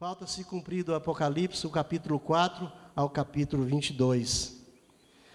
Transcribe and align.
Falta-se 0.00 0.44
cumprir 0.44 0.82
do 0.82 0.94
Apocalipse, 0.94 1.66
o 1.66 1.70
capítulo 1.70 2.18
4 2.18 2.72
ao 2.96 3.10
capítulo 3.10 3.64
22. 3.64 4.56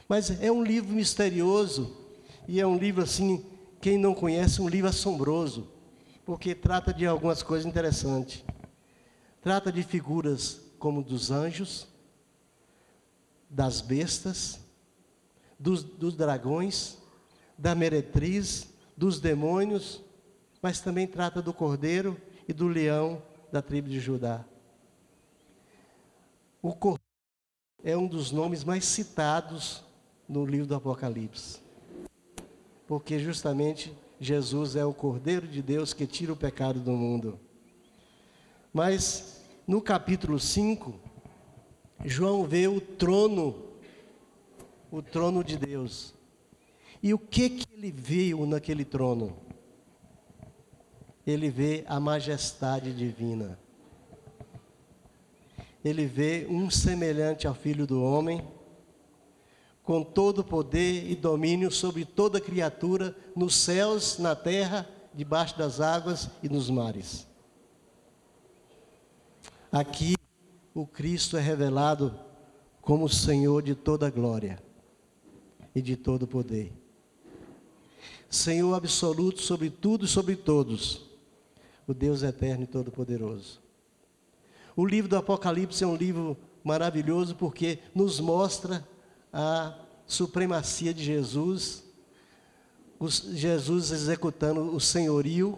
Mas 0.10 0.42
é 0.42 0.52
um 0.52 0.64
livro 0.64 0.92
misterioso 0.92 1.96
e 2.48 2.60
é 2.60 2.66
um 2.66 2.76
livro 2.76 3.04
assim, 3.04 3.46
quem 3.80 3.96
não 3.96 4.16
conhece, 4.16 4.64
um 4.64 4.68
livro 4.68 4.90
assombroso, 4.90 5.70
porque 6.26 6.56
trata 6.56 6.92
de 6.92 7.06
algumas 7.06 7.44
coisas 7.44 7.68
interessantes. 7.68 8.44
Trata 9.40 9.72
de 9.72 9.84
figuras 9.84 10.60
como 10.80 11.04
dos 11.04 11.30
anjos, 11.30 11.88
das 13.48 13.82
bestas, 13.82 14.60
dos, 15.60 15.84
dos 15.84 16.16
dragões, 16.16 16.98
da 17.56 17.76
meretriz, 17.76 18.74
dos 18.98 19.20
demônios, 19.20 20.02
mas 20.60 20.80
também 20.80 21.06
trata 21.06 21.40
do 21.40 21.54
cordeiro 21.54 22.20
e 22.48 22.52
do 22.52 22.68
leão 22.68 23.22
da 23.52 23.62
tribo 23.62 23.88
de 23.88 24.00
Judá. 24.00 24.44
O 26.66 26.74
cordeiro 26.74 27.06
é 27.84 27.96
um 27.96 28.08
dos 28.08 28.32
nomes 28.32 28.64
mais 28.64 28.86
citados 28.86 29.84
no 30.28 30.44
livro 30.44 30.66
do 30.66 30.74
Apocalipse. 30.74 31.60
Porque 32.88 33.20
justamente 33.20 33.96
Jesus 34.20 34.76
é 34.76 34.84
o 34.84 34.92
Cordeiro 34.92 35.48
de 35.48 35.62
Deus 35.62 35.94
que 35.94 36.08
tira 36.08 36.34
o 36.34 36.36
pecado 36.36 36.80
do 36.80 36.94
mundo. 36.94 37.40
Mas 38.74 39.44
no 39.68 39.80
capítulo 39.80 40.40
5, 40.40 41.00
João 42.04 42.44
vê 42.46 42.68
o 42.68 42.82
trono, 42.82 43.64
o 44.90 45.04
trono 45.04 45.44
de 45.44 45.58
Deus. 45.58 46.16
E 47.04 47.14
o 47.14 47.20
que 47.20 47.48
que 47.48 47.76
ele 47.76 47.92
viu 47.92 48.44
naquele 48.48 48.84
trono? 48.84 49.38
Ele 51.28 51.48
vê 51.48 51.86
a 51.88 52.00
majestade 52.00 52.92
divina 52.92 53.64
ele 55.86 56.08
vê 56.08 56.48
um 56.50 56.68
semelhante 56.68 57.46
ao 57.46 57.54
Filho 57.54 57.86
do 57.86 58.02
Homem, 58.02 58.44
com 59.84 60.04
todo 60.04 60.44
poder 60.44 61.08
e 61.12 61.16
domínio 61.16 61.70
sobre 61.70 62.04
toda 62.04 62.42
criatura, 62.42 63.16
nos 63.36 63.56
céus, 63.56 64.18
na 64.18 64.36
terra, 64.36 64.90
debaixo 65.14 65.56
das 65.56 65.80
águas 65.80 66.28
e 66.42 66.50
nos 66.50 66.72
mares. 66.72 67.28
Aqui, 69.72 70.16
o 70.74 70.88
Cristo 70.88 71.38
é 71.38 71.40
revelado 71.40 72.20
como 72.82 73.08
Senhor 73.08 73.62
de 73.62 73.76
toda 73.76 74.10
glória 74.10 74.58
e 75.76 75.84
de 75.84 75.96
todo 75.96 76.26
poder. 76.26 76.74
Senhor 78.28 78.74
absoluto 78.74 79.40
sobre 79.40 79.70
tudo 79.70 80.06
e 80.06 80.08
sobre 80.08 80.36
todos, 80.36 81.06
o 81.86 81.94
Deus 81.94 82.24
eterno 82.24 82.64
e 82.64 82.68
todo-poderoso. 82.68 83.65
O 84.76 84.86
livro 84.86 85.10
do 85.10 85.18
Apocalipse 85.18 85.84
é 85.84 85.88
um 85.88 85.96
livro 85.96 86.38
maravilhoso 86.64 87.36
porque 87.36 87.80
nos 87.94 88.20
mostra 88.20 88.86
a 89.32 89.78
supremacia 90.06 90.94
de 90.94 91.04
Jesus, 91.04 91.84
Jesus 93.34 93.92
executando 93.92 94.76
o 94.76 94.80
senhorio 94.80 95.58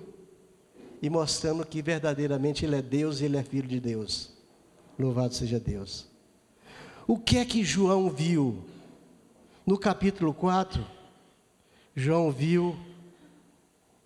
e 1.02 1.10
mostrando 1.10 1.66
que 1.66 1.82
verdadeiramente 1.82 2.66
Ele 2.66 2.76
é 2.76 2.82
Deus 2.82 3.20
e 3.20 3.26
Ele 3.26 3.38
é 3.38 3.44
Filho 3.44 3.68
de 3.68 3.80
Deus. 3.80 4.32
Louvado 4.98 5.34
seja 5.34 5.60
Deus. 5.60 6.08
O 7.08 7.18
que 7.18 7.38
é 7.38 7.46
que 7.46 7.64
João 7.64 8.10
viu? 8.10 8.66
No 9.66 9.78
capítulo 9.78 10.34
4, 10.34 10.86
João 11.96 12.32
viu 12.32 12.78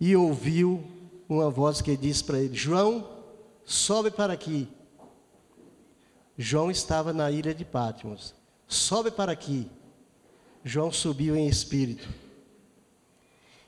e 0.00 0.16
ouviu 0.16 0.84
uma 1.28 1.50
voz 1.50 1.80
que 1.80 1.96
disse 1.96 2.22
para 2.24 2.40
ele: 2.40 2.54
João, 2.54 3.08
sobe 3.64 4.10
para 4.10 4.32
aqui. 4.32 4.68
João 6.36 6.70
estava 6.70 7.12
na 7.12 7.30
ilha 7.30 7.54
de 7.54 7.64
Patmos. 7.64 8.34
Sobe 8.66 9.10
para 9.10 9.32
aqui. 9.32 9.70
João 10.64 10.90
subiu 10.90 11.36
em 11.36 11.46
espírito. 11.46 12.08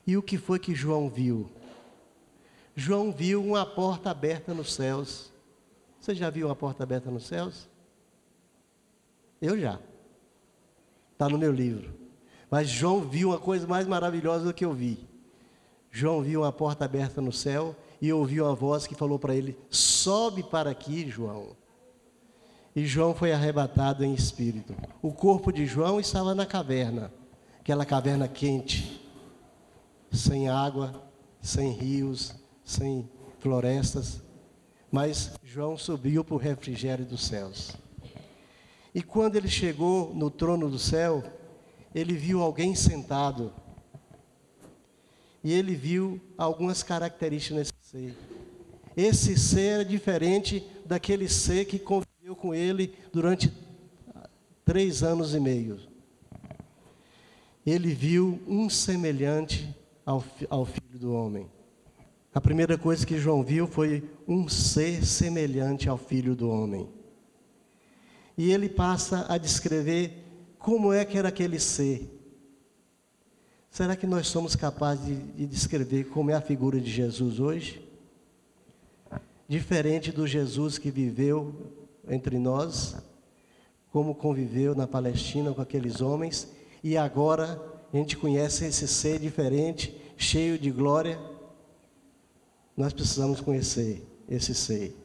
E 0.06 0.16
o 0.16 0.22
que 0.22 0.38
foi 0.38 0.58
que 0.58 0.74
João 0.74 1.08
viu? 1.08 1.50
João 2.74 3.12
viu 3.12 3.42
uma 3.42 3.64
porta 3.64 4.10
aberta 4.10 4.52
nos 4.52 4.74
céus. 4.74 5.32
Você 6.00 6.14
já 6.14 6.28
viu 6.30 6.48
uma 6.48 6.56
porta 6.56 6.82
aberta 6.82 7.10
nos 7.10 7.26
céus? 7.26 7.68
Eu 9.40 9.58
já. 9.58 9.78
Está 11.12 11.28
no 11.28 11.38
meu 11.38 11.52
livro. 11.52 11.94
Mas 12.50 12.68
João 12.68 13.00
viu 13.00 13.30
uma 13.30 13.38
coisa 13.38 13.66
mais 13.66 13.86
maravilhosa 13.86 14.44
do 14.44 14.54
que 14.54 14.64
eu 14.64 14.72
vi. 14.72 15.06
João 15.90 16.22
viu 16.22 16.42
uma 16.42 16.52
porta 16.52 16.84
aberta 16.84 17.20
no 17.20 17.32
céu 17.32 17.74
e 18.00 18.12
ouviu 18.12 18.44
uma 18.44 18.54
voz 18.54 18.86
que 18.86 18.94
falou 18.94 19.18
para 19.18 19.34
ele: 19.34 19.56
Sobe 19.70 20.42
para 20.42 20.70
aqui, 20.70 21.08
João. 21.08 21.56
E 22.74 22.84
João 22.86 23.14
foi 23.14 23.32
arrebatado 23.32 24.04
em 24.04 24.12
espírito. 24.12 24.74
O 25.00 25.12
corpo 25.12 25.52
de 25.52 25.64
João 25.64 26.00
estava 26.00 26.34
na 26.34 26.44
caverna, 26.44 27.12
aquela 27.60 27.86
caverna 27.86 28.26
quente, 28.26 29.00
sem 30.10 30.48
água, 30.48 31.02
sem 31.40 31.70
rios, 31.70 32.34
sem 32.64 33.08
florestas. 33.38 34.22
Mas 34.90 35.32
João 35.44 35.78
subiu 35.78 36.24
para 36.24 36.34
o 36.34 36.38
refrigério 36.38 37.04
dos 37.04 37.24
céus. 37.24 37.76
E 38.92 39.02
quando 39.02 39.36
ele 39.36 39.48
chegou 39.48 40.12
no 40.14 40.30
trono 40.30 40.68
do 40.68 40.78
céu, 40.78 41.22
ele 41.94 42.14
viu 42.14 42.42
alguém 42.42 42.74
sentado. 42.74 43.52
E 45.44 45.52
ele 45.52 45.76
viu 45.76 46.20
algumas 46.36 46.82
características 46.82 47.56
nesse 47.56 47.72
ser. 47.80 48.16
Esse 48.96 49.36
ser 49.36 49.66
era 49.74 49.84
diferente 49.84 50.66
daquele 50.86 51.28
ser 51.28 51.66
que 51.66 51.78
conviveu 51.78 52.13
com 52.32 52.54
ele 52.54 52.94
durante 53.12 53.52
três 54.64 55.02
anos 55.02 55.34
e 55.34 55.40
meio. 55.40 55.78
Ele 57.66 57.92
viu 57.92 58.40
um 58.46 58.70
semelhante 58.70 59.76
ao, 60.06 60.24
ao 60.48 60.64
filho 60.64 60.98
do 60.98 61.12
homem. 61.12 61.50
A 62.32 62.40
primeira 62.40 62.78
coisa 62.78 63.04
que 63.04 63.18
João 63.18 63.42
viu 63.42 63.66
foi 63.66 64.08
um 64.26 64.48
ser 64.48 65.04
semelhante 65.04 65.88
ao 65.88 65.98
filho 65.98 66.34
do 66.34 66.48
homem. 66.48 66.88
E 68.38 68.50
ele 68.50 68.68
passa 68.68 69.26
a 69.28 69.36
descrever 69.36 70.24
como 70.58 70.92
é 70.92 71.04
que 71.04 71.18
era 71.18 71.28
aquele 71.28 71.58
ser. 71.58 72.10
Será 73.70 73.94
que 73.94 74.06
nós 74.06 74.28
somos 74.28 74.56
capazes 74.56 75.04
de, 75.04 75.14
de 75.14 75.46
descrever 75.46 76.04
como 76.04 76.30
é 76.30 76.34
a 76.34 76.40
figura 76.40 76.80
de 76.80 76.90
Jesus 76.90 77.38
hoje? 77.38 77.86
Diferente 79.48 80.10
do 80.10 80.26
Jesus 80.26 80.78
que 80.78 80.90
viveu 80.90 81.83
entre 82.08 82.38
nós, 82.38 82.96
como 83.90 84.14
conviveu 84.14 84.74
na 84.74 84.86
Palestina 84.86 85.52
com 85.52 85.62
aqueles 85.62 86.00
homens, 86.00 86.48
e 86.82 86.96
agora 86.96 87.60
a 87.92 87.96
gente 87.96 88.16
conhece 88.16 88.64
esse 88.64 88.88
ser 88.88 89.18
diferente, 89.18 89.96
cheio 90.16 90.58
de 90.58 90.70
glória. 90.70 91.18
Nós 92.76 92.92
precisamos 92.92 93.40
conhecer 93.40 94.04
esse 94.28 94.54
ser. 94.54 94.96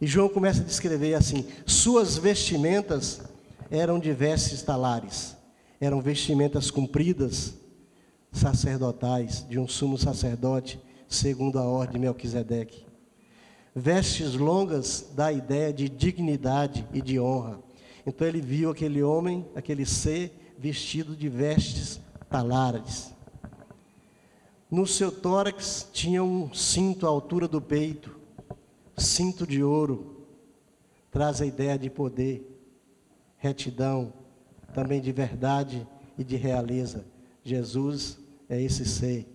E 0.00 0.06
João 0.06 0.28
começa 0.28 0.60
a 0.60 0.64
descrever 0.64 1.14
assim: 1.14 1.46
suas 1.66 2.16
vestimentas 2.16 3.20
eram 3.70 3.98
de 3.98 4.12
vestes 4.12 4.62
talares, 4.62 5.36
eram 5.80 6.00
vestimentas 6.00 6.70
compridas, 6.70 7.54
sacerdotais, 8.30 9.46
de 9.48 9.58
um 9.58 9.66
sumo 9.66 9.96
sacerdote, 9.96 10.78
segundo 11.08 11.58
a 11.58 11.64
ordem 11.64 11.94
de 11.94 12.00
Melquisedeque. 12.00 12.87
Vestes 13.78 14.34
longas 14.34 15.08
dá 15.14 15.26
a 15.26 15.32
ideia 15.32 15.72
de 15.72 15.88
dignidade 15.88 16.84
e 16.92 17.00
de 17.00 17.20
honra. 17.20 17.60
Então 18.04 18.26
ele 18.26 18.40
viu 18.40 18.70
aquele 18.70 19.04
homem, 19.04 19.46
aquele 19.54 19.86
ser, 19.86 20.32
vestido 20.58 21.14
de 21.14 21.28
vestes 21.28 22.00
talares. 22.28 23.14
No 24.68 24.84
seu 24.84 25.12
tórax 25.12 25.88
tinha 25.92 26.24
um 26.24 26.52
cinto 26.52 27.06
à 27.06 27.08
altura 27.08 27.46
do 27.46 27.60
peito, 27.60 28.18
cinto 28.96 29.46
de 29.46 29.62
ouro, 29.62 30.26
traz 31.08 31.40
a 31.40 31.46
ideia 31.46 31.78
de 31.78 31.88
poder, 31.88 32.44
retidão, 33.36 34.12
também 34.74 35.00
de 35.00 35.12
verdade 35.12 35.86
e 36.18 36.24
de 36.24 36.34
realeza. 36.34 37.06
Jesus 37.44 38.18
é 38.48 38.60
esse 38.60 38.84
ser. 38.84 39.32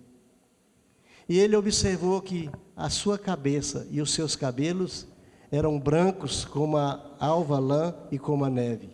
E 1.26 1.38
ele 1.38 1.56
observou 1.56 2.20
que 2.20 2.50
a 2.76 2.90
sua 2.90 3.18
cabeça 3.18 3.86
e 3.90 4.00
os 4.00 4.12
seus 4.12 4.34
cabelos 4.34 5.06
eram 5.50 5.78
brancos 5.78 6.44
como 6.44 6.76
a 6.76 7.14
alva 7.18 7.58
lã 7.58 7.94
e 8.10 8.18
como 8.18 8.44
a 8.44 8.50
neve. 8.50 8.90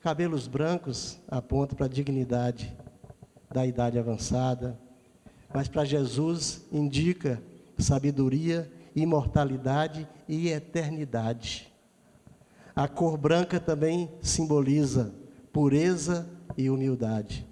Cabelos 0.00 0.46
brancos 0.46 1.18
apontam 1.28 1.76
para 1.76 1.86
a 1.86 1.90
dignidade 1.90 2.74
da 3.50 3.66
idade 3.66 3.98
avançada, 3.98 4.78
mas 5.52 5.68
para 5.68 5.84
Jesus 5.84 6.62
indica 6.72 7.42
sabedoria, 7.76 8.70
imortalidade 8.94 10.08
e 10.28 10.48
eternidade. 10.48 11.72
A 12.74 12.88
cor 12.88 13.16
branca 13.16 13.58
também 13.58 14.10
simboliza 14.22 15.12
pureza 15.52 16.28
e 16.56 16.70
humildade. 16.70 17.46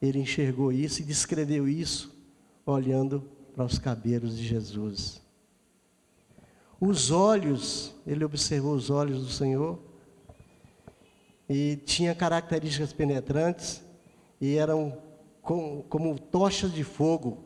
Ele 0.00 0.18
enxergou 0.18 0.72
isso 0.72 1.00
e 1.00 1.04
descreveu 1.04 1.68
isso 1.68 2.12
olhando 2.66 3.24
para 3.54 3.64
os 3.64 3.78
cabelos 3.78 4.36
de 4.36 4.44
Jesus. 4.44 5.20
Os 6.80 7.10
olhos, 7.10 7.94
ele 8.06 8.24
observou 8.24 8.74
os 8.74 8.90
olhos 8.90 9.20
do 9.20 9.30
Senhor 9.30 9.78
e 11.48 11.76
tinha 11.76 12.14
características 12.14 12.92
penetrantes 12.92 13.82
e 14.40 14.56
eram 14.56 14.98
como, 15.40 15.82
como 15.84 16.18
tochas 16.18 16.72
de 16.72 16.82
fogo, 16.82 17.38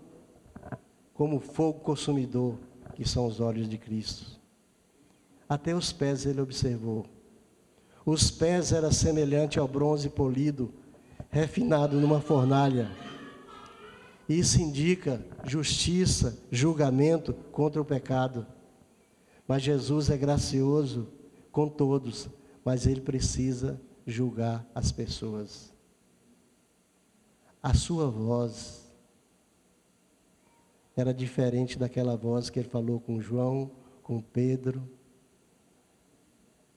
como 1.13 1.41
fogo 1.41 1.81
consumidor, 1.81 2.59
que 2.95 3.07
são 3.07 3.27
os 3.27 3.41
olhos 3.41 3.69
de 3.69 3.77
Cristo. 3.77 4.41
Até 5.49 5.75
os 5.75 5.93
pés 5.93 6.25
ele 6.25 6.41
observou. 6.41 7.07
Os 8.05 8.31
pés 8.31 8.73
eram 8.73 8.93
semelhantes 8.93 9.59
ao 9.59 9.69
bronze 9.69 10.09
polido, 10.09 10.73
refinado 11.31 12.01
numa 12.01 12.21
fornalha. 12.21 12.91
Isso 14.29 14.61
indica 14.61 15.25
justiça, 15.45 16.37
julgamento 16.51 17.33
contra 17.53 17.81
o 17.81 17.85
pecado. 17.85 18.47
Mas 19.47 19.63
Jesus 19.63 20.11
é 20.11 20.17
gracioso 20.17 21.09
com 21.53 21.69
todos, 21.69 22.29
mas 22.65 22.87
ele 22.87 23.01
precisa 23.01 23.81
julgar 24.07 24.67
as 24.75 24.91
pessoas. 24.91 25.73
A 27.63 27.75
sua 27.75 28.09
voz 28.11 28.87
era 30.97 31.13
diferente 31.13 31.79
daquela 31.79 32.17
voz 32.17 32.51
que 32.51 32.59
ele 32.59 32.69
falou 32.69 32.99
com 32.99 33.21
João, 33.21 33.71
com 34.03 34.21
Pedro, 34.21 34.89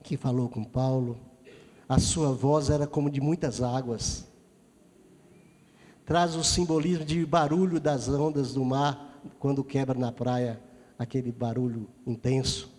que 0.03 0.17
falou 0.17 0.49
com 0.49 0.63
Paulo. 0.63 1.17
A 1.87 1.99
sua 1.99 2.31
voz 2.31 2.69
era 2.69 2.85
como 2.85 3.09
de 3.09 3.21
muitas 3.21 3.61
águas. 3.61 4.27
Traz 6.09 6.35
o 6.35 6.43
simbolismo 6.43 7.05
de 7.05 7.23
barulho 7.23 7.79
das 7.79 8.09
ondas 8.09 8.55
do 8.55 8.65
mar 8.65 9.21
quando 9.37 9.63
quebra 9.63 9.93
na 9.93 10.11
praia, 10.11 10.59
aquele 10.97 11.31
barulho 11.31 11.87
intenso. 12.03 12.73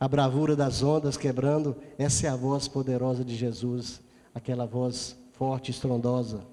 A 0.00 0.08
bravura 0.08 0.56
das 0.56 0.82
ondas 0.82 1.16
quebrando, 1.16 1.76
essa 1.96 2.26
é 2.26 2.30
a 2.30 2.34
voz 2.34 2.66
poderosa 2.66 3.24
de 3.24 3.36
Jesus, 3.36 4.00
aquela 4.34 4.66
voz 4.66 5.16
forte 5.34 5.70
estrondosa. 5.70 6.44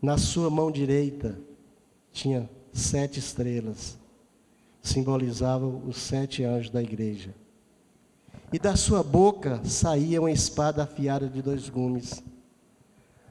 Na 0.00 0.16
sua 0.16 0.48
mão 0.48 0.70
direita 0.70 1.36
tinha 2.12 2.48
sete 2.72 3.18
estrelas 3.18 3.98
simbolizavam 4.80 5.82
os 5.84 5.96
sete 5.96 6.44
anjos 6.44 6.70
da 6.70 6.80
igreja. 6.80 7.34
E 8.52 8.58
da 8.58 8.76
sua 8.76 9.02
boca 9.02 9.60
saía 9.64 10.20
uma 10.20 10.30
espada 10.30 10.82
afiada 10.82 11.28
de 11.28 11.40
dois 11.40 11.68
gumes. 11.68 12.22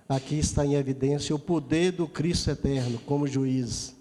Aqui 0.07 0.39
está 0.39 0.65
em 0.65 0.75
evidência 0.75 1.35
o 1.35 1.39
poder 1.39 1.91
do 1.91 2.07
Cristo 2.07 2.49
eterno 2.49 2.99
como 3.05 3.27
juiz. 3.27 3.95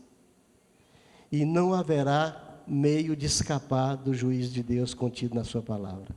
E 1.30 1.44
não 1.44 1.74
haverá 1.74 2.62
meio 2.66 3.16
de 3.16 3.26
escapar 3.26 3.96
do 3.96 4.14
juízo 4.14 4.52
de 4.52 4.62
Deus 4.62 4.94
contido 4.94 5.34
na 5.34 5.44
sua 5.44 5.62
palavra. 5.62 6.14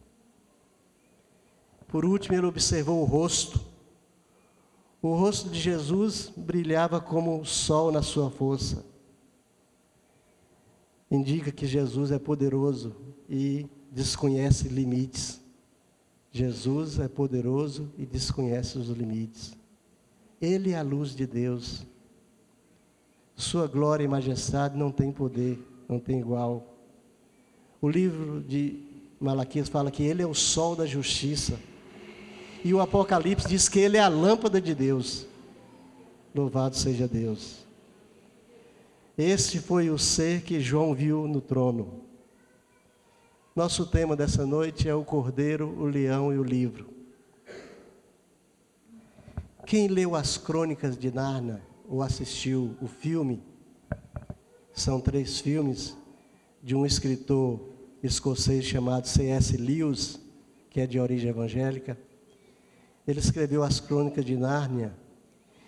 Por 1.88 2.06
último, 2.06 2.36
ele 2.36 2.46
observou 2.46 3.02
o 3.02 3.06
rosto. 3.06 3.60
O 5.02 5.16
rosto 5.16 5.50
de 5.50 5.60
Jesus 5.60 6.32
brilhava 6.38 7.02
como 7.02 7.42
o 7.42 7.46
sol 7.46 7.92
na 7.92 8.02
sua 8.02 8.30
força 8.30 8.92
indica 11.12 11.52
que 11.52 11.68
Jesus 11.68 12.10
é 12.10 12.18
poderoso 12.18 12.96
e 13.30 13.68
desconhece 13.92 14.70
limites. 14.70 15.42
Jesus 16.32 16.98
é 16.98 17.10
poderoso 17.10 17.92
e 17.98 18.06
desconhece 18.06 18.78
os 18.78 18.88
limites. 18.88 19.54
Ele 20.42 20.72
é 20.72 20.78
a 20.78 20.82
luz 20.82 21.14
de 21.14 21.28
Deus. 21.28 21.86
Sua 23.36 23.68
glória 23.68 24.06
e 24.06 24.08
majestade 24.08 24.78
não 24.78 24.92
tem 24.92 25.12
poder, 25.12 25.60
não 25.90 26.00
tem 26.00 26.20
igual. 26.20 26.66
O 27.82 27.90
livro 27.90 28.42
de 28.42 28.82
Malaquias 29.20 29.68
fala 29.68 29.92
que 29.92 30.04
ele 30.04 30.22
é 30.22 30.28
o 30.28 30.34
sol 30.34 30.76
da 30.76 30.86
justiça. 30.86 31.60
E 32.64 32.74
o 32.74 32.80
Apocalipse 32.80 33.48
diz 33.48 33.68
que 33.68 33.80
ele 33.80 33.98
é 33.98 34.02
a 34.02 34.08
lâmpada 34.08 34.62
de 34.62 34.74
Deus. 34.74 35.26
Louvado 36.34 36.78
seja 36.78 37.08
Deus. 37.08 37.66
Este 39.18 39.60
foi 39.60 39.90
o 39.90 39.98
ser 39.98 40.44
que 40.44 40.62
João 40.62 40.94
viu 40.94 41.28
no 41.28 41.42
trono. 41.42 42.02
Nosso 43.54 43.86
tema 43.86 44.16
dessa 44.16 44.46
noite 44.46 44.88
é 44.88 44.96
o 44.96 45.04
Cordeiro, 45.04 45.68
o 45.78 45.84
Leão 45.84 46.34
e 46.34 46.38
o 46.38 46.44
Livro. 46.44 46.90
Quem 49.66 49.90
leu 49.90 50.16
as 50.16 50.38
crônicas 50.38 50.98
de 50.98 51.12
Narna 51.12 51.62
ou 51.86 52.02
assistiu 52.02 52.78
o 52.82 52.88
filme, 52.88 53.44
são 54.74 55.02
três 55.02 55.42
filmes 55.42 55.98
de 56.64 56.74
um 56.74 56.86
escritor 56.86 57.60
escocês 58.02 58.64
chamado 58.64 59.06
C.S. 59.06 59.58
Lewis, 59.58 60.18
que 60.70 60.80
é 60.80 60.88
de 60.88 60.98
origem 60.98 61.30
evangélica. 61.30 61.98
Ele 63.06 63.20
escreveu 63.20 63.64
as 63.64 63.82
crônicas 63.82 64.24
de 64.24 64.38
Nárnia, 64.38 64.96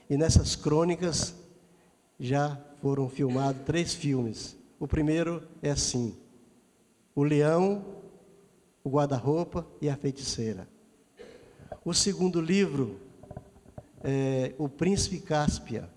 e 0.09 0.15
nessas 0.15 0.56
crônicas 0.56 1.36
já 2.18 2.57
foram 2.81 3.09
filmados 3.09 3.62
três 3.65 3.94
filmes. 3.94 4.56
O 4.79 4.88
primeiro 4.88 5.44
é 5.62 5.71
assim: 5.71 6.15
O 7.15 7.24
Leão, 7.24 7.86
o 8.83 8.89
Guarda-Roupa 8.89 9.68
e 9.80 9.88
a 9.88 9.95
Feiticeira. 9.95 10.68
O 11.86 11.94
segundo 11.94 12.42
livro 12.42 13.00
é 14.04 14.56
O 14.57 14.68
Príncipe 14.68 15.19
Cáspia. 15.19 15.88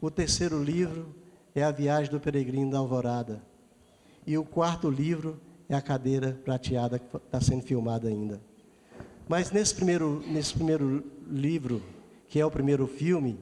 O 0.00 0.10
terceiro 0.10 0.62
livro 0.62 1.14
é 1.54 1.62
A 1.62 1.70
Viagem 1.70 2.10
do 2.10 2.18
Peregrino 2.18 2.70
da 2.70 2.78
Alvorada. 2.78 3.42
E 4.26 4.38
o 4.38 4.44
quarto 4.44 4.88
livro 4.88 5.38
é 5.68 5.74
A 5.74 5.82
Cadeira 5.82 6.40
Prateada, 6.42 6.98
que 6.98 7.16
está 7.16 7.38
sendo 7.38 7.62
filmada 7.62 8.08
ainda. 8.08 8.40
Mas 9.28 9.50
nesse 9.50 9.74
primeiro, 9.74 10.22
nesse 10.26 10.54
primeiro 10.54 11.04
livro, 11.28 11.82
que 12.28 12.40
é 12.40 12.46
o 12.46 12.50
primeiro 12.50 12.86
filme, 12.86 13.38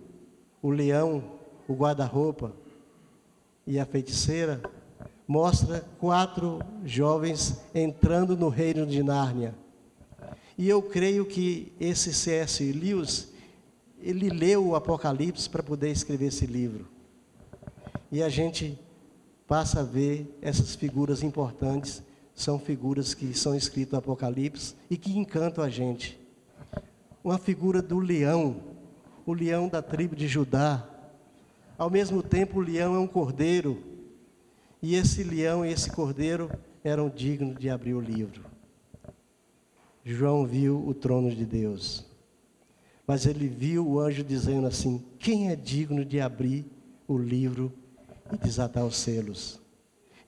O 0.60 0.70
Leão, 0.70 1.22
o 1.68 1.74
Guarda-Roupa 1.74 2.52
e 3.66 3.78
a 3.78 3.86
feiticeira, 3.86 4.60
mostra 5.26 5.84
quatro 5.98 6.60
jovens 6.84 7.60
entrando 7.74 8.36
no 8.36 8.48
reino 8.48 8.86
de 8.86 9.02
Nárnia. 9.02 9.54
E 10.56 10.68
eu 10.68 10.82
creio 10.82 11.24
que 11.24 11.72
esse 11.80 12.12
C.S. 12.12 12.72
Lewis, 12.72 13.32
ele 14.00 14.28
leu 14.28 14.68
o 14.68 14.76
Apocalipse 14.76 15.48
para 15.48 15.62
poder 15.62 15.90
escrever 15.90 16.26
esse 16.26 16.46
livro. 16.46 16.86
E 18.12 18.22
a 18.22 18.28
gente 18.28 18.78
passa 19.48 19.80
a 19.80 19.82
ver 19.84 20.38
essas 20.40 20.74
figuras 20.74 21.22
importantes, 21.22 22.02
são 22.34 22.58
figuras 22.58 23.14
que 23.14 23.34
são 23.34 23.54
escritas 23.54 23.92
no 23.92 23.98
Apocalipse 23.98 24.74
e 24.88 24.96
que 24.96 25.18
encantam 25.18 25.64
a 25.64 25.68
gente. 25.68 26.18
Uma 27.22 27.38
figura 27.38 27.80
do 27.82 27.98
leão, 27.98 28.56
o 29.26 29.32
leão 29.32 29.68
da 29.68 29.82
tribo 29.82 30.14
de 30.14 30.28
Judá, 30.28 30.88
ao 31.76 31.90
mesmo 31.90 32.22
tempo, 32.22 32.58
o 32.58 32.62
leão 32.62 32.94
é 32.94 32.98
um 32.98 33.06
cordeiro, 33.06 33.82
e 34.84 34.96
esse 34.96 35.22
leão 35.22 35.64
e 35.64 35.72
esse 35.72 35.90
cordeiro 35.90 36.50
eram 36.84 37.08
dignos 37.08 37.58
de 37.58 37.70
abrir 37.70 37.94
o 37.94 38.00
livro. 38.02 38.44
João 40.04 40.44
viu 40.44 40.86
o 40.86 40.92
trono 40.92 41.34
de 41.34 41.46
Deus, 41.46 42.04
mas 43.06 43.24
ele 43.24 43.48
viu 43.48 43.88
o 43.88 43.98
anjo 43.98 44.22
dizendo 44.22 44.66
assim: 44.66 45.02
Quem 45.18 45.48
é 45.48 45.56
digno 45.56 46.04
de 46.04 46.20
abrir 46.20 46.66
o 47.08 47.16
livro 47.16 47.72
e 48.30 48.36
desatar 48.36 48.84
os 48.84 48.98
selos? 48.98 49.58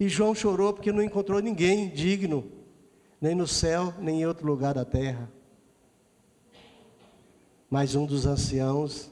E 0.01 0.09
João 0.09 0.35
chorou 0.35 0.73
porque 0.73 0.91
não 0.91 1.03
encontrou 1.03 1.41
ninguém 1.41 1.91
digno, 1.91 2.51
nem 3.21 3.35
no 3.35 3.47
céu, 3.47 3.93
nem 4.01 4.23
em 4.23 4.27
outro 4.27 4.47
lugar 4.47 4.73
da 4.73 4.87
terra. 4.87 5.31
Mas 7.69 7.95
um 7.95 8.07
dos 8.07 8.25
anciãos 8.25 9.11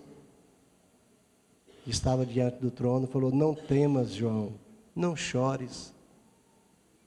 que 1.82 1.90
estava 1.90 2.24
diante 2.24 2.56
do 2.62 2.70
trono, 2.70 3.06
falou: 3.06 3.30
Não 3.30 3.54
temas, 3.54 4.14
João, 4.14 4.63
não 4.94 5.16
chores, 5.16 5.94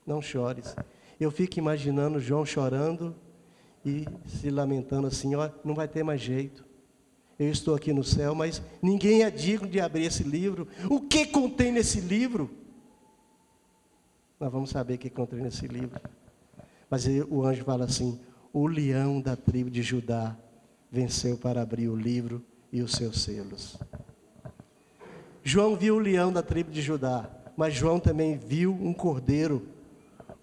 não 0.06 0.22
chores. 0.22 0.76
Eu 1.20 1.32
fico 1.32 1.58
imaginando 1.60 2.20
João 2.20 2.46
chorando 2.46 3.16
e 3.86 4.06
se 4.26 4.50
lamentando 4.50 5.08
assim: 5.08 5.36
Ó, 5.36 5.50
não 5.64 5.74
vai 5.74 5.88
ter 5.88 6.04
mais 6.04 6.22
jeito. 6.22 6.66
Eu 7.40 7.52
estou 7.52 7.76
aqui 7.76 7.94
no 7.94 8.04
céu, 8.04 8.34
mas 8.34 8.62
ninguém 8.82 9.24
é 9.24 9.30
digno 9.30 9.68
de 9.68 9.80
abrir 9.80 10.06
esse 10.06 10.24
livro. 10.24 10.68
O 10.90 11.02
que 11.02 11.28
contém 11.28 11.72
nesse 11.72 12.00
livro? 12.00 12.50
Nós 14.40 14.52
vamos 14.52 14.72
saber 14.72 14.96
o 14.96 14.98
que 14.98 15.10
contém 15.10 15.42
nesse 15.42 15.68
livro. 15.68 16.00
Mas 16.90 17.06
o 17.30 17.44
anjo 17.44 17.64
fala 17.64 17.86
assim: 17.86 18.20
O 18.52 18.68
leão 18.68 19.22
da 19.22 19.36
tribo 19.36 19.70
de 19.70 19.82
Judá 19.82 20.36
venceu 20.92 21.38
para 21.38 21.62
abrir 21.62 21.90
o 21.90 21.96
livro 21.96 22.44
e 22.72 22.82
os 22.82 22.92
seus 22.94 23.22
selos. 23.22 23.78
João 25.44 25.76
viu 25.76 25.96
o 25.96 26.00
leão 26.00 26.32
da 26.32 26.44
tribo 26.44 26.72
de 26.72 26.82
Judá, 26.82 27.30
mas 27.58 27.74
João 27.74 28.00
também 28.00 28.38
viu 28.38 28.72
um 28.72 28.94
cordeiro 28.94 29.68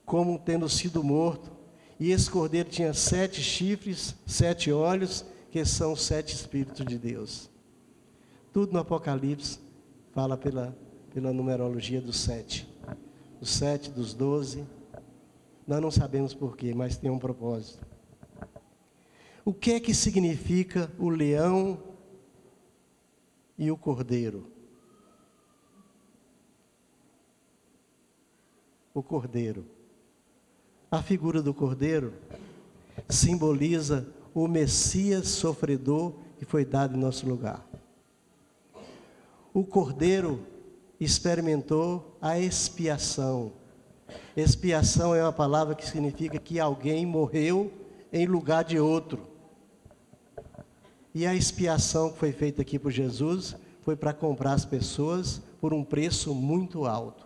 como 0.04 0.37
tendo 0.37 0.68
sido 0.68 1.02
morto. 1.04 1.52
E 1.99 2.11
esse 2.11 2.28
cordeiro 2.28 2.68
tinha 2.68 2.92
sete 2.92 3.40
chifres, 3.40 4.16
sete 4.26 4.73
olhos, 4.73 5.25
que 5.52 5.64
são 5.64 5.92
os 5.92 6.02
sete 6.02 6.35
Espíritos 6.35 6.85
de 6.85 6.99
Deus. 6.99 7.49
Tudo 8.52 8.73
no 8.73 8.80
Apocalipse 8.80 9.61
fala 10.12 10.37
pela, 10.37 10.76
pela 11.12 11.33
numerologia 11.33 12.00
dos 12.00 12.18
sete. 12.18 12.68
Dos 13.38 13.50
sete, 13.50 13.90
dos 13.90 14.12
doze. 14.12 14.64
Nós 15.64 15.80
não 15.80 15.92
sabemos 15.92 16.35
porquê, 16.35 16.75
mas 16.75 16.97
tem 16.97 17.11
um 17.11 17.18
propósito. 17.18 17.87
O 19.44 19.54
que 19.54 19.73
é 19.73 19.80
que 19.80 19.94
significa 19.94 20.90
o 20.99 21.09
leão 21.09 21.78
e 23.56 23.71
o 23.71 23.76
cordeiro? 23.76 24.50
O 28.95 29.03
cordeiro. 29.03 29.67
A 30.89 31.03
figura 31.03 31.43
do 31.43 31.53
cordeiro 31.53 32.15
simboliza 33.09 34.07
o 34.33 34.47
Messias 34.47 35.27
sofredor 35.27 36.13
que 36.39 36.45
foi 36.45 36.65
dado 36.65 36.97
em 36.97 37.01
nosso 37.01 37.29
lugar. 37.29 37.69
O 39.53 39.65
cordeiro 39.65 40.41
experimentou 41.01 42.17
a 42.23 42.39
expiação. 42.39 43.53
Expiação 44.37 45.13
é 45.13 45.23
uma 45.23 45.33
palavra 45.33 45.75
que 45.75 45.85
significa 45.85 46.39
que 46.39 46.61
alguém 46.61 47.05
morreu 47.05 47.73
em 48.13 48.27
lugar 48.27 48.63
de 48.63 48.79
outro. 48.79 49.21
E 51.13 51.27
a 51.27 51.35
expiação 51.35 52.13
que 52.13 52.19
foi 52.19 52.31
feita 52.33 52.63
aqui 52.63 52.79
por 52.79 52.93
Jesus 52.93 53.57
foi 53.83 53.97
para 53.97 54.13
comprar 54.13 54.53
as 54.53 54.65
pessoas 54.65 55.43
por 55.61 55.75
um 55.75 55.83
preço 55.83 56.33
muito 56.33 56.87
alto. 56.87 57.24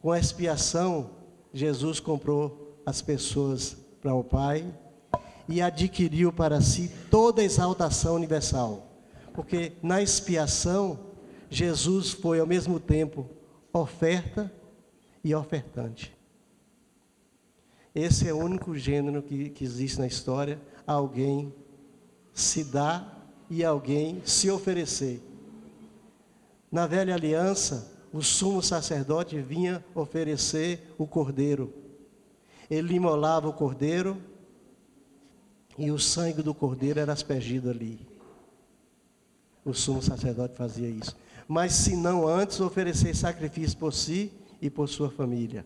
Com 0.00 0.12
a 0.12 0.18
expiação, 0.18 1.10
Jesus 1.52 1.98
comprou 1.98 2.80
as 2.86 3.02
pessoas 3.02 3.76
para 4.00 4.14
o 4.14 4.22
Pai 4.22 4.64
e 5.48 5.60
adquiriu 5.60 6.32
para 6.32 6.60
si 6.60 6.90
toda 7.10 7.42
a 7.42 7.44
exaltação 7.44 8.14
universal. 8.14 8.86
Porque 9.32 9.72
na 9.82 10.00
expiação, 10.02 10.98
Jesus 11.50 12.10
foi 12.10 12.38
ao 12.38 12.46
mesmo 12.46 12.78
tempo 12.78 13.28
oferta 13.72 14.52
e 15.24 15.34
ofertante. 15.34 16.16
Esse 17.94 18.28
é 18.28 18.32
o 18.32 18.38
único 18.38 18.76
gênero 18.76 19.22
que, 19.22 19.50
que 19.50 19.64
existe 19.64 19.98
na 19.98 20.06
história: 20.06 20.60
alguém 20.86 21.52
se 22.32 22.62
dá 22.62 23.16
e 23.50 23.64
alguém 23.64 24.22
se 24.24 24.50
oferecer. 24.50 25.20
Na 26.70 26.86
velha 26.86 27.14
aliança, 27.14 27.97
o 28.12 28.22
sumo 28.22 28.62
sacerdote 28.62 29.40
vinha 29.40 29.84
oferecer 29.94 30.94
o 30.96 31.06
cordeiro. 31.06 31.72
Ele 32.70 32.94
imolava 32.94 33.48
o 33.48 33.52
cordeiro 33.52 34.16
e 35.76 35.90
o 35.90 35.98
sangue 35.98 36.42
do 36.42 36.54
cordeiro 36.54 36.98
era 37.00 37.12
aspergido 37.12 37.70
ali. 37.70 38.06
O 39.64 39.74
sumo 39.74 40.02
sacerdote 40.02 40.56
fazia 40.56 40.88
isso. 40.88 41.16
Mas 41.46 41.72
se 41.72 41.96
não 41.96 42.26
antes 42.26 42.60
oferecer 42.60 43.14
sacrifício 43.14 43.78
por 43.78 43.92
si 43.92 44.32
e 44.60 44.68
por 44.68 44.88
sua 44.88 45.10
família. 45.10 45.64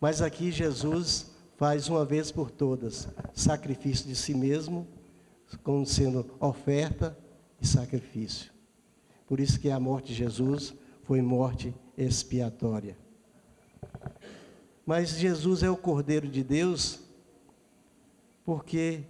Mas 0.00 0.20
aqui 0.20 0.50
Jesus 0.50 1.30
faz 1.56 1.88
uma 1.88 2.04
vez 2.04 2.32
por 2.32 2.50
todas 2.50 3.08
sacrifício 3.34 4.06
de 4.06 4.16
si 4.16 4.34
mesmo, 4.34 4.86
como 5.62 5.86
sendo 5.86 6.26
oferta 6.40 7.16
e 7.60 7.66
sacrifício. 7.66 8.50
Por 9.26 9.38
isso 9.38 9.60
que 9.60 9.70
a 9.70 9.78
morte 9.78 10.08
de 10.08 10.14
Jesus 10.14 10.74
foi 11.02 11.20
morte 11.20 11.74
expiatória. 11.96 12.96
Mas 14.84 15.10
Jesus 15.10 15.62
é 15.62 15.70
o 15.70 15.76
Cordeiro 15.76 16.28
de 16.28 16.42
Deus 16.42 17.00
porque 18.44 19.04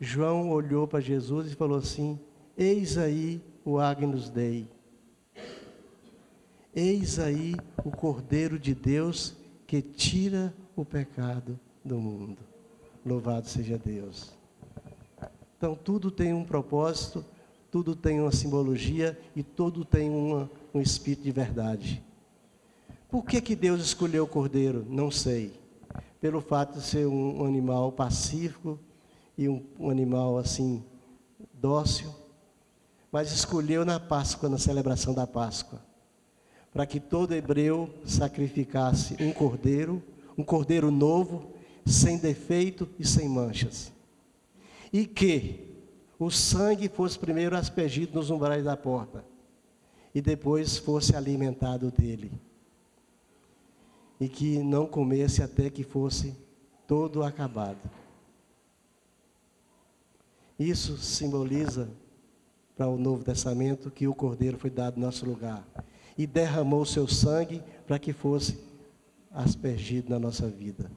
João 0.00 0.50
olhou 0.50 0.86
para 0.86 1.00
Jesus 1.00 1.52
e 1.52 1.54
falou 1.54 1.78
assim: 1.78 2.18
Eis 2.56 2.96
aí 2.96 3.42
o 3.64 3.78
Agnus 3.78 4.30
Dei. 4.30 4.68
Eis 6.74 7.18
aí 7.18 7.54
o 7.84 7.90
Cordeiro 7.90 8.58
de 8.58 8.74
Deus 8.74 9.36
que 9.66 9.82
tira 9.82 10.54
o 10.76 10.84
pecado 10.84 11.58
do 11.84 11.98
mundo. 11.98 12.38
Louvado 13.04 13.48
seja 13.48 13.78
Deus. 13.78 14.32
Então, 15.56 15.74
tudo 15.74 16.10
tem 16.10 16.32
um 16.32 16.44
propósito, 16.44 17.24
tudo 17.78 17.94
tem 17.94 18.20
uma 18.20 18.32
simbologia 18.32 19.16
e 19.36 19.42
tudo 19.44 19.84
tem 19.84 20.10
uma, 20.10 20.50
um 20.74 20.80
espírito 20.80 21.22
de 21.22 21.30
verdade. 21.30 22.02
Por 23.08 23.24
que, 23.24 23.40
que 23.40 23.54
Deus 23.54 23.80
escolheu 23.80 24.24
o 24.24 24.26
cordeiro? 24.26 24.84
Não 24.88 25.12
sei. 25.12 25.52
Pelo 26.20 26.40
fato 26.40 26.80
de 26.80 26.84
ser 26.84 27.06
um 27.06 27.44
animal 27.44 27.92
pacífico, 27.92 28.80
e 29.36 29.48
um, 29.48 29.64
um 29.78 29.90
animal 29.90 30.38
assim, 30.38 30.82
dócil, 31.54 32.12
mas 33.12 33.30
escolheu 33.30 33.84
na 33.84 34.00
Páscoa, 34.00 34.48
na 34.48 34.58
celebração 34.58 35.14
da 35.14 35.24
Páscoa, 35.24 35.80
para 36.72 36.84
que 36.84 36.98
todo 36.98 37.32
hebreu 37.32 37.88
sacrificasse 38.04 39.14
um 39.20 39.32
cordeiro, 39.32 40.02
um 40.36 40.42
cordeiro 40.42 40.90
novo, 40.90 41.52
sem 41.86 42.18
defeito 42.18 42.88
e 42.98 43.06
sem 43.06 43.28
manchas. 43.28 43.92
E 44.92 45.06
que 45.06 45.67
o 46.18 46.30
sangue 46.30 46.88
fosse 46.88 47.18
primeiro 47.18 47.56
aspergido 47.56 48.18
nos 48.18 48.30
umbrais 48.30 48.64
da 48.64 48.76
porta 48.76 49.24
e 50.14 50.20
depois 50.20 50.76
fosse 50.76 51.14
alimentado 51.14 51.90
dele. 51.90 52.32
E 54.20 54.28
que 54.28 54.58
não 54.58 54.86
comesse 54.86 55.42
até 55.42 55.70
que 55.70 55.84
fosse 55.84 56.34
todo 56.86 57.22
acabado. 57.22 57.78
Isso 60.58 60.98
simboliza 60.98 61.88
para 62.76 62.88
o 62.88 62.98
Novo 62.98 63.22
Testamento 63.22 63.90
que 63.90 64.08
o 64.08 64.14
Cordeiro 64.14 64.58
foi 64.58 64.70
dado 64.70 64.98
em 64.98 65.00
nosso 65.00 65.24
lugar 65.24 65.64
e 66.16 66.26
derramou 66.26 66.84
seu 66.84 67.06
sangue 67.06 67.62
para 67.86 67.98
que 67.98 68.12
fosse 68.12 68.58
aspergido 69.32 70.10
na 70.10 70.18
nossa 70.18 70.48
vida. 70.48 70.90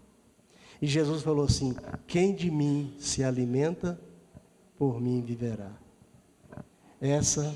E 0.81 0.87
Jesus 0.87 1.21
falou 1.21 1.45
assim: 1.45 1.75
Quem 2.07 2.33
de 2.33 2.49
mim 2.49 2.95
se 2.97 3.23
alimenta, 3.23 3.99
por 4.81 4.99
mim 4.99 5.21
viverá. 5.21 5.71
Essa 6.99 7.55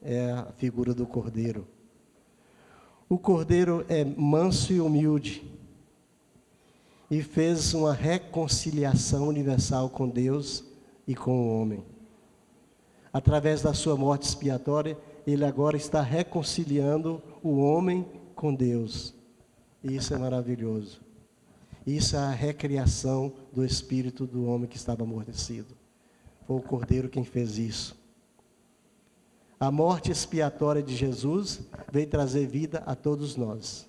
é 0.00 0.30
a 0.30 0.46
figura 0.56 0.94
do 0.94 1.06
Cordeiro. 1.06 1.68
O 3.06 3.18
Cordeiro 3.18 3.84
é 3.86 4.02
manso 4.02 4.72
e 4.72 4.80
humilde 4.80 5.44
e 7.10 7.22
fez 7.22 7.74
uma 7.74 7.92
reconciliação 7.92 9.28
universal 9.28 9.90
com 9.90 10.08
Deus 10.08 10.64
e 11.06 11.14
com 11.14 11.36
o 11.36 11.60
homem. 11.60 11.84
Através 13.12 13.60
da 13.60 13.74
sua 13.74 13.94
morte 13.94 14.22
expiatória, 14.22 14.96
ele 15.26 15.44
agora 15.44 15.76
está 15.76 16.00
reconciliando 16.00 17.22
o 17.42 17.58
homem 17.58 18.06
com 18.34 18.54
Deus. 18.54 19.14
E 19.82 19.96
isso 19.96 20.14
é 20.14 20.16
maravilhoso. 20.16 21.02
Isso 21.86 22.16
é 22.16 22.20
a 22.20 22.30
recriação 22.30 23.34
do 23.52 23.62
espírito 23.62 24.26
do 24.26 24.46
homem 24.46 24.66
que 24.66 24.78
estava 24.78 25.02
amortecido. 25.02 25.83
Foi 26.46 26.56
o 26.56 26.62
Cordeiro 26.62 27.08
quem 27.08 27.24
fez 27.24 27.58
isso. 27.58 27.96
A 29.58 29.70
morte 29.70 30.10
expiatória 30.10 30.82
de 30.82 30.94
Jesus 30.94 31.60
veio 31.90 32.06
trazer 32.06 32.46
vida 32.46 32.82
a 32.86 32.94
todos 32.94 33.36
nós. 33.36 33.88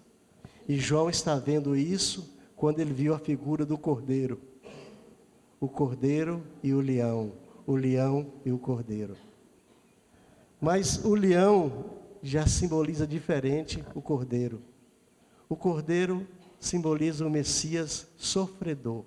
E 0.68 0.78
João 0.78 1.10
está 1.10 1.36
vendo 1.36 1.76
isso 1.76 2.34
quando 2.56 2.80
ele 2.80 2.94
viu 2.94 3.14
a 3.14 3.20
figura 3.20 3.66
do 3.66 3.78
Cordeiro 3.78 4.40
o 5.60 5.68
cordeiro 5.68 6.44
e 6.62 6.74
o 6.74 6.80
leão, 6.80 7.32
o 7.66 7.76
leão 7.76 8.32
e 8.46 8.52
o 8.52 8.60
cordeiro. 8.60 9.16
Mas 10.60 11.04
o 11.04 11.16
leão 11.16 11.86
já 12.22 12.46
simboliza 12.46 13.06
diferente 13.08 13.84
o 13.94 14.02
cordeiro. 14.02 14.62
O 15.48 15.56
cordeiro 15.56 16.28
simboliza 16.60 17.26
o 17.26 17.30
Messias 17.30 18.08
sofredor. 18.18 19.04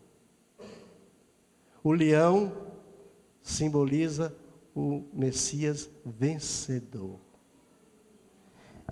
O 1.82 1.92
leão 1.92 2.52
simboliza 3.48 4.34
o 4.74 5.02
Messias 5.12 5.90
vencedor. 6.04 7.18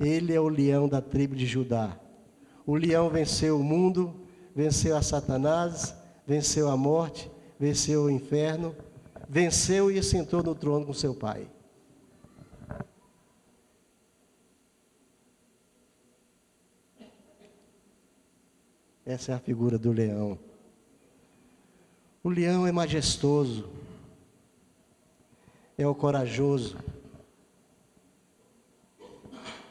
Ele 0.01 0.33
é 0.33 0.41
o 0.41 0.49
leão 0.49 0.89
da 0.89 1.01
tribo 1.01 1.37
de 1.37 1.47
Judá. 1.47 1.99
O 2.67 2.75
leão 2.75 3.09
venceu 3.09 3.61
o 3.61 3.63
mundo, 3.63 4.15
venceu 4.55 4.97
a 4.97 5.03
Satanás, 5.03 5.95
venceu 6.27 6.69
a 6.69 6.77
morte, 6.77 7.31
venceu 7.59 8.05
o 8.05 8.11
inferno, 8.11 8.75
venceu 9.29 9.91
e 9.91 10.03
sentou 10.03 10.43
no 10.43 10.55
trono 10.55 10.87
com 10.87 10.93
seu 10.93 11.15
pai. 11.15 11.49
Essa 19.05 19.33
é 19.33 19.35
a 19.35 19.39
figura 19.39 19.79
do 19.79 19.93
leão. 19.93 20.37
O 22.25 22.29
leão 22.29 22.67
é 22.67 22.73
majestoso, 22.73 23.71
é 25.79 25.87
o 25.87 25.95
corajoso, 25.95 26.77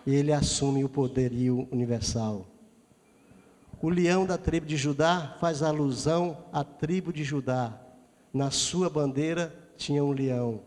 e 0.06 0.14
ele 0.14 0.32
assume 0.32 0.84
o 0.84 0.90
poderio 0.90 1.68
universal. 1.72 2.46
O 3.82 3.90
leão 3.90 4.26
da 4.26 4.38
tribo 4.38 4.66
de 4.66 4.78
Judá 4.78 5.36
faz 5.40 5.62
alusão 5.62 6.46
à 6.52 6.64
tribo 6.64 7.12
de 7.12 7.24
Judá. 7.24 7.80
Na 8.34 8.52
sua 8.52 8.90
bandeira 8.90 9.54
tinha 9.78 10.04
um 10.04 10.12
leão. 10.12 10.62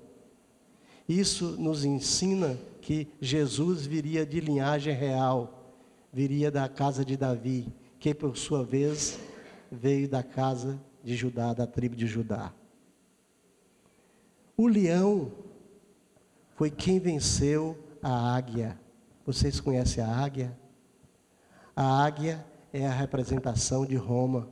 Isso 1.09 1.57
nos 1.59 1.85
ensina 1.85 2.59
que 2.81 3.09
Jesus 3.21 3.87
viria 3.87 4.27
de 4.27 4.41
linhagem 4.41 4.95
real, 4.95 5.73
viria 6.13 6.51
da 6.51 6.69
casa 6.69 7.05
de 7.05 7.17
Davi, 7.17 7.73
que 7.99 8.15
por 8.15 8.37
sua 8.37 8.65
vez 8.65 9.19
veio 9.71 10.09
da 10.09 10.23
casa 10.23 10.81
de 11.03 11.17
Judá, 11.17 11.53
da 11.53 11.67
tribo 11.67 11.97
de 11.97 12.07
Judá. 12.07 12.53
O 14.61 14.67
leão 14.67 15.31
foi 16.57 16.69
quem 16.69 16.99
venceu 16.99 17.79
a 18.03 18.35
águia. 18.35 18.77
Vocês 19.25 19.61
conhecem 19.61 20.03
a 20.03 20.09
águia? 20.09 20.59
A 21.77 22.05
águia 22.05 22.45
é 22.73 22.85
a 22.85 22.91
representação 22.91 23.87
de 23.87 23.95
Roma. 23.95 24.49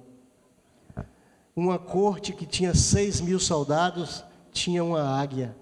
Uma 1.57 1.77
corte 1.77 2.33
que 2.33 2.47
tinha 2.47 2.73
seis 2.73 3.21
mil 3.21 3.41
soldados 3.41 4.25
tinha 4.53 4.85
uma 4.85 5.03
águia. 5.03 5.57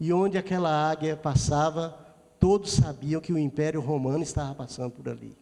E 0.00 0.12
onde 0.12 0.36
aquela 0.36 0.90
águia 0.90 1.16
passava, 1.16 1.96
todos 2.40 2.72
sabiam 2.72 3.20
que 3.20 3.32
o 3.32 3.38
Império 3.38 3.80
Romano 3.80 4.24
estava 4.24 4.56
passando 4.56 4.90
por 4.90 5.08
ali. 5.08 5.38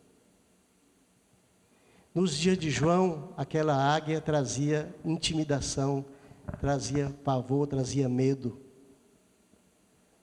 Nos 2.15 2.37
dias 2.37 2.59
de 2.59 2.71
João, 2.71 3.31
aquela 3.35 3.75
águia 3.75 4.21
trazia 4.21 4.95
intimidação, 5.03 6.05
trazia 6.61 7.11
pavor, 7.25 7.67
trazia 7.67 8.09
medo. 8.09 8.61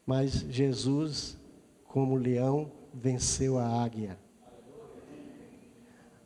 Mas 0.05 0.45
Jesus, 0.49 1.37
como 1.85 2.15
leão, 2.15 2.71
venceu 2.93 3.57
a 3.57 3.65
águia. 3.83 4.17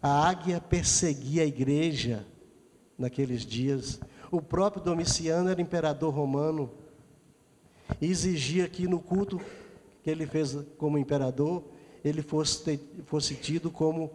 A 0.01 0.27
águia 0.29 0.59
perseguia 0.59 1.43
a 1.43 1.45
igreja 1.45 2.25
naqueles 2.97 3.45
dias. 3.45 3.99
O 4.31 4.41
próprio 4.41 4.83
Domiciano 4.83 5.49
era 5.49 5.61
imperador 5.61 6.13
romano 6.13 6.71
e 8.01 8.07
exigia 8.07 8.67
que 8.67 8.87
no 8.87 8.99
culto 8.99 9.39
que 10.03 10.09
ele 10.09 10.27
fez 10.27 10.57
como 10.77 10.97
imperador, 10.97 11.63
ele 12.03 12.21
fosse, 12.21 12.77
fosse 13.05 13.35
tido 13.35 13.71
como 13.71 14.11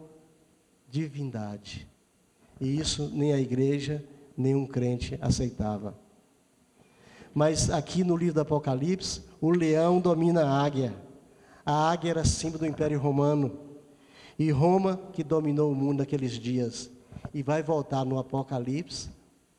divindade. 0.87 1.87
E 2.61 2.79
isso 2.79 3.09
nem 3.11 3.33
a 3.33 3.39
igreja, 3.39 4.03
nem 4.39 4.55
um 4.55 4.65
crente 4.65 5.19
aceitava. 5.21 5.93
Mas 7.33 7.69
aqui 7.69 8.03
no 8.03 8.15
livro 8.15 8.35
do 8.35 8.41
Apocalipse, 8.41 9.21
o 9.41 9.51
leão 9.51 9.99
domina 9.99 10.45
a 10.45 10.63
águia. 10.63 10.95
A 11.65 11.91
águia 11.91 12.11
era 12.11 12.25
símbolo 12.25 12.59
do 12.59 12.65
Império 12.65 12.97
Romano. 12.99 13.59
E 14.37 14.49
Roma 14.49 14.97
que 15.11 15.23
dominou 15.23 15.71
o 15.71 15.75
mundo 15.75 15.99
naqueles 15.99 16.31
dias. 16.31 16.89
E 17.33 17.43
vai 17.43 17.61
voltar 17.61 18.05
no 18.05 18.17
Apocalipse 18.17 19.09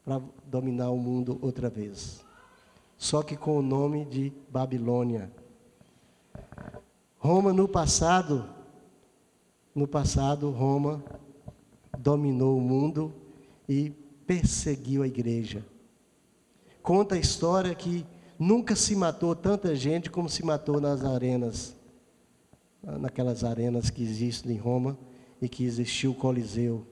para 0.02 0.20
dominar 0.46 0.90
o 0.90 0.96
mundo 0.96 1.38
outra 1.42 1.68
vez. 1.68 2.24
Só 2.96 3.22
que 3.22 3.36
com 3.36 3.58
o 3.58 3.62
nome 3.62 4.06
de 4.06 4.32
Babilônia. 4.48 5.30
Roma 7.18 7.52
no 7.52 7.68
passado, 7.68 8.48
no 9.74 9.86
passado, 9.86 10.50
Roma 10.50 11.04
dominou 11.98 12.56
o 12.56 12.60
mundo 12.60 13.12
e 13.68 13.92
perseguiu 14.30 15.02
a 15.02 15.08
igreja. 15.08 15.66
Conta 16.84 17.16
a 17.16 17.18
história 17.18 17.74
que 17.74 18.06
nunca 18.38 18.76
se 18.76 18.94
matou 18.94 19.34
tanta 19.34 19.74
gente 19.74 20.08
como 20.08 20.28
se 20.28 20.44
matou 20.44 20.80
nas 20.80 21.04
arenas, 21.04 21.74
naquelas 22.80 23.42
arenas 23.42 23.90
que 23.90 24.04
existem 24.04 24.52
em 24.52 24.56
Roma 24.56 24.96
e 25.42 25.48
que 25.48 25.64
existiu 25.64 26.12
o 26.12 26.14
Coliseu. 26.14 26.86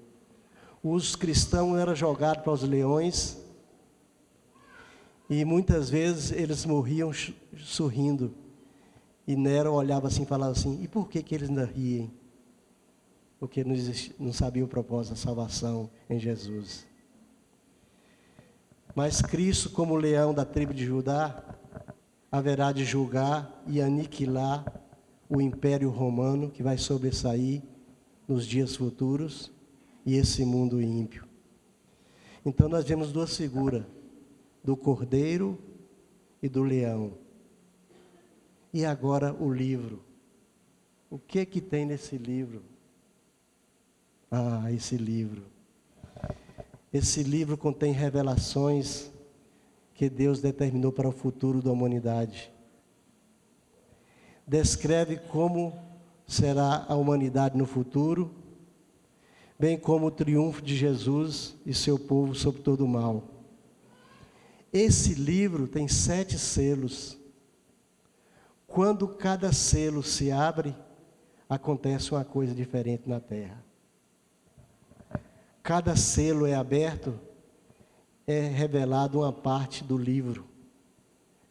Os 0.83 1.15
cristãos 1.15 1.79
eram 1.79 1.95
jogados 1.95 2.43
para 2.43 2.53
os 2.53 2.65
leões 2.65 3.39
e 5.31 5.45
muitas 5.45 5.89
vezes 5.89 6.33
eles 6.33 6.67
morriam 6.67 7.13
sorrindo. 7.57 8.35
E 9.29 9.37
Nero 9.37 9.75
olhava 9.75 10.09
assim 10.09 10.25
e 10.25 10.27
falava 10.27 10.51
assim: 10.51 10.83
e 10.83 10.89
por 10.89 11.09
que, 11.09 11.23
que 11.23 11.37
eles 11.37 11.49
ainda 11.49 11.65
riem? 11.65 12.11
porque 13.39 13.63
não, 13.63 13.73
existia, 13.73 14.15
não 14.19 14.33
sabia 14.33 14.65
o 14.65 14.69
propósito 14.69 15.13
da 15.13 15.17
salvação 15.17 15.89
em 16.11 16.19
Jesus. 16.19 16.88
Mas 18.99 19.23
Cristo, 19.23 19.71
como 19.71 19.95
leão 19.95 20.35
da 20.35 20.45
tribo 20.45 20.75
de 20.75 20.85
Judá, 20.85 21.41
haverá 22.33 22.73
de 22.73 22.85
julgar 22.85 23.63
e 23.65 23.81
aniquilar 23.81 24.65
o 25.29 25.41
império 25.41 25.89
romano 25.89 26.51
que 26.51 26.65
vai 26.65 26.77
sobressair 26.77 27.63
nos 28.27 28.45
dias 28.45 28.75
futuros 28.75 29.53
e 30.05 30.17
esse 30.17 30.45
mundo 30.45 30.83
ímpio. 30.83 31.25
Então 32.45 32.69
nós 32.69 32.87
vemos 32.87 33.13
duas 33.13 33.37
figuras, 33.37 33.85
do 34.65 34.77
cordeiro 34.77 35.57
e 36.43 36.49
do 36.49 36.65
leão. 36.65 37.13
E 38.73 38.85
agora 38.85 39.33
o 39.33 39.49
livro. 39.55 40.03
O 41.09 41.21
que 41.21 41.39
é 41.39 41.47
que 41.47 41.61
tem 41.61 41.87
nesse 41.87 42.19
livro? 42.19 42.65
Ah, 44.29 44.73
esse 44.73 44.97
livro. 44.97 45.45
Esse 46.93 47.23
livro 47.23 47.57
contém 47.59 47.93
revelações 47.93 49.11
que 49.93 50.09
Deus 50.09 50.41
determinou 50.41 50.91
para 50.91 51.09
o 51.09 51.13
futuro 51.13 51.61
da 51.61 51.71
humanidade. 51.71 52.51
Descreve 54.47 55.17
como 55.17 55.79
será 56.27 56.87
a 56.89 56.95
humanidade 56.95 57.59
no 57.59 57.67
futuro, 57.67 58.35
bem 59.59 59.77
como 59.79 60.07
o 60.07 60.11
triunfo 60.11 60.63
de 60.63 60.75
Jesus 60.77 61.57
e 61.67 61.75
seu 61.75 61.99
povo 61.99 62.35
sobre 62.35 62.63
todo 62.63 62.85
o 62.85 62.89
mal. 62.89 63.23
Esse 64.73 65.13
livro 65.13 65.69
tem 65.69 65.89
sete 65.89 66.39
selos. 66.39 67.19
Quando 68.67 69.09
cada 69.09 69.53
selo 69.53 70.03
se 70.03 70.31
abre, 70.31 70.75
acontece 71.49 72.13
uma 72.13 72.25
coisa 72.25 72.55
diferente 72.55 73.09
na 73.09 73.21
terra 73.21 73.68
cada 75.69 75.95
selo 75.97 76.47
é 76.47 76.55
aberto, 76.55 77.21
é 78.27 78.41
revelado 78.41 79.19
uma 79.19 79.31
parte 79.31 79.85
do 79.85 79.99
livro 79.99 80.47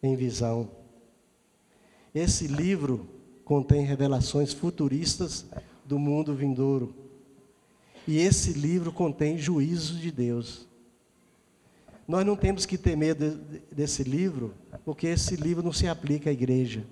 em 0.01 0.15
visão. 0.15 0.71
Esse 2.15 2.47
livro 2.47 3.07
contém 3.45 3.85
revelações 3.85 4.53
futuristas 4.53 5.45
do 5.85 5.99
mundo 5.99 6.33
vindouro. 6.33 6.95
E 8.07 8.17
esse 8.17 8.53
livro 8.53 8.91
contém 8.91 9.37
juízos 9.37 9.99
de 9.99 10.09
Deus. 10.09 10.67
Nós 12.07 12.25
não 12.25 12.35
temos 12.35 12.65
que 12.65 12.75
ter 12.75 12.97
medo 12.97 13.39
desse 13.71 14.01
livro, 14.01 14.55
porque 14.83 15.05
esse 15.05 15.35
livro 15.35 15.61
não 15.61 15.71
se 15.71 15.87
aplica 15.87 16.31
à 16.31 16.33
igreja. 16.33 16.83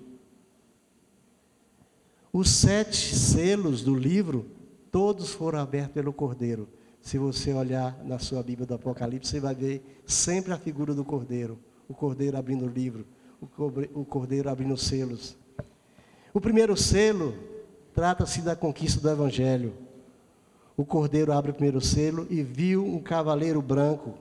Os 2.32 2.50
sete 2.50 3.16
selos 3.16 3.82
do 3.82 3.96
livro, 3.96 4.46
todos 4.92 5.32
foram 5.32 5.58
abertos 5.58 5.92
pelo 5.92 6.12
Cordeiro. 6.12 6.68
Se 7.06 7.18
você 7.18 7.52
olhar 7.52 7.96
na 8.02 8.18
sua 8.18 8.42
Bíblia 8.42 8.66
do 8.66 8.74
Apocalipse, 8.74 9.30
você 9.30 9.38
vai 9.38 9.54
ver 9.54 10.02
sempre 10.04 10.52
a 10.52 10.58
figura 10.58 10.92
do 10.92 11.04
cordeiro. 11.04 11.56
O 11.88 11.94
cordeiro 11.94 12.36
abrindo 12.36 12.64
o 12.64 12.68
livro, 12.68 13.06
o 13.94 14.04
cordeiro 14.04 14.50
abrindo 14.50 14.76
selos. 14.76 15.36
O 16.34 16.40
primeiro 16.40 16.76
selo 16.76 17.32
trata-se 17.94 18.40
da 18.40 18.56
conquista 18.56 19.00
do 19.00 19.08
Evangelho. 19.08 19.72
O 20.76 20.84
cordeiro 20.84 21.30
abre 21.30 21.52
o 21.52 21.54
primeiro 21.54 21.80
selo 21.80 22.26
e 22.28 22.42
viu 22.42 22.84
um 22.84 23.00
cavaleiro 23.00 23.62
branco, 23.62 24.14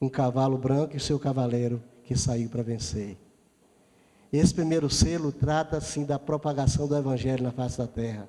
um 0.00 0.08
cavalo 0.08 0.58
branco 0.58 0.96
e 0.96 1.00
seu 1.00 1.20
cavaleiro 1.20 1.80
que 2.02 2.16
saiu 2.18 2.48
para 2.48 2.64
vencer. 2.64 3.16
Esse 4.32 4.52
primeiro 4.52 4.90
selo 4.90 5.30
trata 5.30 5.76
assim 5.76 6.04
da 6.04 6.18
propagação 6.18 6.88
do 6.88 6.96
Evangelho 6.96 7.44
na 7.44 7.52
face 7.52 7.78
da 7.78 7.86
terra. 7.86 8.28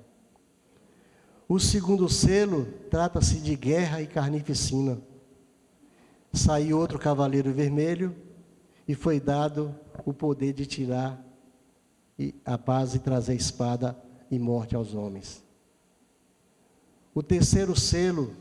O 1.52 1.60
segundo 1.60 2.08
selo 2.08 2.64
trata-se 2.88 3.38
de 3.38 3.54
guerra 3.54 4.00
e 4.00 4.06
carnificina. 4.06 4.98
Saiu 6.32 6.78
outro 6.78 6.98
cavaleiro 6.98 7.52
vermelho 7.52 8.16
e 8.88 8.94
foi 8.94 9.20
dado 9.20 9.74
o 10.06 10.14
poder 10.14 10.54
de 10.54 10.64
tirar 10.64 11.22
a 12.42 12.56
paz 12.56 12.94
e 12.94 13.00
trazer 13.00 13.34
espada 13.34 13.94
e 14.30 14.38
morte 14.38 14.74
aos 14.74 14.94
homens. 14.94 15.44
O 17.14 17.22
terceiro 17.22 17.78
selo 17.78 18.34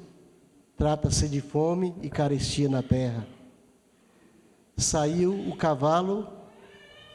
trata-se 0.78 1.28
de 1.28 1.42
fome 1.42 1.94
e 2.02 2.10
carestia 2.10 2.70
na 2.70 2.82
terra. 2.82 3.28
Saiu 4.78 5.34
o 5.50 5.58
cavalo 5.58 6.30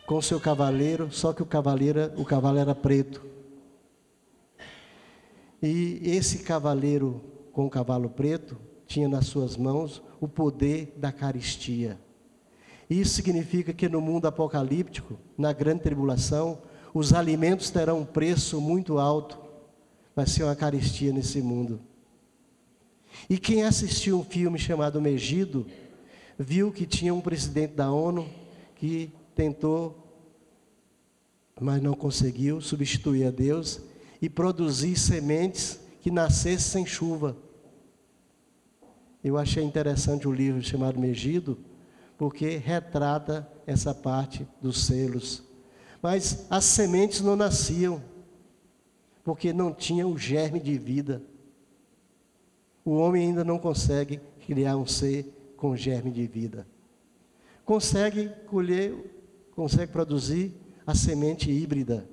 com 0.05 0.21
seu 0.21 0.39
cavaleiro, 0.39 1.11
só 1.11 1.33
que 1.33 1.43
o 1.43 1.47
cavaleiro, 1.47 2.13
o 2.19 2.25
cavalo 2.27 2.59
era 2.59 2.75
preto. 2.75 3.36
E 5.63 6.01
esse 6.05 6.41
cavaleiro 6.41 7.23
com 7.53 7.67
o 7.67 7.71
cavalo 7.71 8.11
preto 8.11 8.57
tinha 8.87 9.09
nas 9.09 9.27
suas 9.27 9.57
mãos 9.57 10.03
o 10.21 10.29
poder 10.29 10.95
da 10.97 11.11
caristia. 11.11 11.99
Isso 12.89 13.15
significa 13.15 13.73
que 13.73 13.89
no 13.89 14.01
mundo 14.01 14.27
apocalíptico, 14.27 15.19
na 15.37 15.53
grande 15.53 15.83
tribulação, 15.83 16.59
os 16.95 17.13
alimentos 17.13 17.71
terão 17.71 18.01
um 18.01 18.05
preço 18.05 18.61
muito 18.61 18.99
alto. 18.99 19.39
Vai 20.15 20.27
ser 20.27 20.45
uma 20.45 20.55
caristia 20.55 21.13
nesse 21.13 21.43
mundo. 21.43 21.81
E 23.29 23.39
quem 23.39 23.65
assistiu 23.65 24.21
um 24.21 24.25
filme 24.25 24.59
chamado 24.59 25.01
Megido, 25.01 25.67
viu 26.39 26.71
que 26.71 26.87
tinha 26.87 27.13
um 27.13 27.21
presidente 27.21 27.75
da 27.75 27.91
ONU 27.91 28.29
que 28.77 29.11
tentou 29.35 30.07
mas 31.59 31.81
não 31.81 31.95
conseguiu 31.95 32.61
substituir 32.61 33.25
a 33.25 33.31
Deus 33.31 33.81
e 34.21 34.29
produzir 34.29 34.97
sementes 34.97 35.81
que 36.01 36.11
nascessem 36.11 36.85
sem 36.85 36.87
chuva. 36.87 37.37
Eu 39.23 39.37
achei 39.37 39.63
interessante 39.63 40.29
o 40.29 40.33
livro 40.33 40.63
chamado 40.63 40.99
Megido, 40.99 41.59
porque 42.17 42.57
retrata 42.57 43.51
essa 43.67 43.95
parte 43.95 44.47
dos 44.61 44.87
selos. 44.87 45.43
Mas 46.01 46.47
as 46.49 46.65
sementes 46.65 47.21
não 47.21 47.35
nasciam, 47.35 48.03
porque 49.25 49.53
não 49.53 49.73
tinha 49.73 50.07
o 50.07 50.17
germe 50.17 50.61
de 50.61 50.79
vida. 50.79 51.23
O 52.85 52.93
homem 52.93 53.27
ainda 53.27 53.45
não 53.45 53.59
consegue 53.59 54.21
criar 54.47 54.77
um 54.77 54.87
ser 54.87 55.25
com 55.57 55.77
germe 55.77 56.13
de 56.13 56.27
vida. 56.27 56.67
Consegue 57.65 58.29
colher, 58.47 58.95
consegue 59.57 59.91
produzir 59.91 60.55
a 60.87 60.95
semente 60.95 61.51
híbrida 61.51 62.09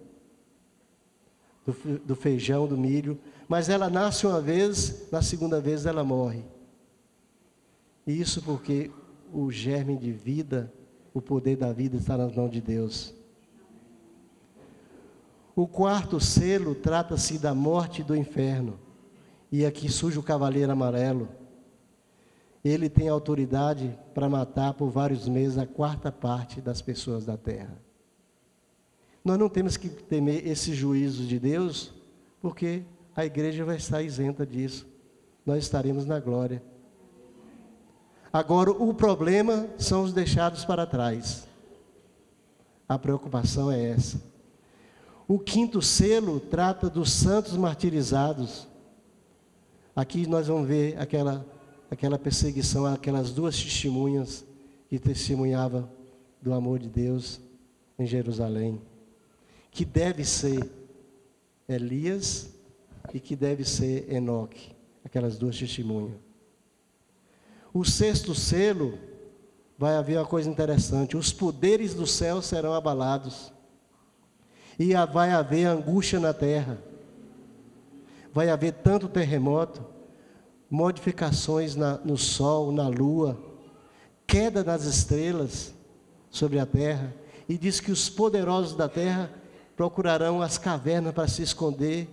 do, 1.66 2.16
feijão, 2.16 2.68
do 2.68 2.78
milho, 2.78 3.18
mas 3.48 3.70
ela 3.70 3.90
nasce 3.90 4.28
uma 4.28 4.42
vez, 4.42 5.10
na 5.12 5.22
segunda 5.22 5.62
vez 5.62 5.86
ela 5.86 6.04
morre. 6.04 6.44
Isso 8.06 8.42
porque 8.42 8.92
o 9.32 9.50
germe 9.52 9.98
de 9.98 10.12
vida, 10.12 10.72
o 11.14 11.22
poder 11.22 11.56
da 11.56 11.72
vida 11.72 11.98
está 11.98 12.18
nas 12.18 12.36
mãos 12.36 12.52
de 12.52 12.60
Deus. 12.60 13.14
O 15.56 15.68
quarto 15.68 16.20
selo 16.20 16.76
trata-se 16.76 17.38
da 17.38 17.54
morte 17.54 18.02
e 18.02 18.04
do 18.04 18.16
inferno. 18.16 18.80
E 19.52 19.66
aqui 19.66 19.88
surge 19.88 20.18
o 20.18 20.24
cavaleiro 20.24 20.72
amarelo. 20.72 21.30
Ele 22.64 22.90
tem 22.90 23.08
autoridade 23.08 23.98
para 24.14 24.28
matar 24.28 24.74
por 24.74 24.90
vários 24.90 25.28
meses 25.28 25.58
a 25.58 25.68
quarta 25.68 26.12
parte 26.12 26.60
das 26.60 26.82
pessoas 26.82 27.26
da 27.26 27.38
terra. 27.38 27.78
Nós 29.24 29.40
não 29.40 29.48
temos 29.48 29.78
que 29.78 29.88
temer 29.88 30.46
esse 30.46 30.74
juízo 30.74 31.24
de 31.24 31.40
Deus, 31.40 31.94
porque 32.42 32.84
a 33.16 33.26
igreja 33.26 33.64
vai 33.64 33.78
estar 33.78 34.02
isenta 34.02 34.46
disso. 34.46 34.86
Nós 35.46 35.64
estaremos 35.64 36.06
na 36.06 36.20
glória. 36.20 36.62
Agora, 38.32 38.72
o 38.72 38.94
problema 38.94 39.68
são 39.78 40.04
os 40.04 40.12
deixados 40.12 40.66
para 40.66 40.86
trás. 40.86 41.48
A 42.90 43.00
preocupação 43.00 43.72
é 43.72 43.92
essa. 43.92 44.22
O 45.28 45.40
quinto 45.40 45.82
selo 45.82 46.40
trata 46.40 46.90
dos 46.90 47.12
santos 47.12 47.56
martirizados. 47.56 48.68
Aqui 49.96 50.28
nós 50.28 50.48
vamos 50.48 50.68
ver 50.68 50.98
aquela, 51.00 51.46
aquela 51.90 52.20
perseguição, 52.20 52.86
aquelas 52.86 53.32
duas 53.32 53.56
testemunhas 53.62 54.44
que 54.90 55.00
testemunhavam 55.00 55.90
do 56.42 56.54
amor 56.54 56.80
de 56.80 56.90
Deus 56.90 57.40
em 57.98 58.06
Jerusalém. 58.06 58.82
Que 59.74 59.84
deve 59.84 60.24
ser 60.24 60.70
Elias 61.68 62.50
e 63.14 63.20
que 63.20 63.36
deve 63.36 63.66
ser 63.66 64.12
Enoque, 64.12 64.72
aquelas 65.04 65.38
duas 65.38 65.58
testemunhas. 65.58 66.16
O 67.74 67.84
sexto 67.84 68.36
selo, 68.36 68.98
vai 69.78 69.96
haver 69.96 70.18
uma 70.18 70.26
coisa 70.26 70.50
interessante: 70.50 71.18
os 71.18 71.34
poderes 71.34 71.94
do 71.94 72.06
céu 72.06 72.42
serão 72.42 72.74
abalados, 72.74 73.52
e 74.78 74.94
vai 75.12 75.32
haver 75.32 75.66
angústia 75.66 76.20
na 76.20 76.34
terra, 76.34 76.78
vai 78.32 78.50
haver 78.50 78.74
tanto 78.74 79.08
terremoto, 79.08 79.86
modificações 80.70 81.76
na, 81.76 81.98
no 81.98 82.18
sol, 82.18 82.72
na 82.72 82.88
lua, 82.88 83.38
queda 84.26 84.64
das 84.64 84.86
estrelas 84.86 85.74
sobre 86.30 86.60
a 86.60 86.66
terra, 86.66 87.14
e 87.50 87.58
diz 87.58 87.80
que 87.80 87.92
os 87.92 88.10
poderosos 88.10 88.76
da 88.76 88.88
terra 88.88 89.30
procurarão 89.84 90.42
as 90.42 90.58
cavernas 90.58 91.14
para 91.14 91.28
se 91.28 91.42
esconder 91.42 92.08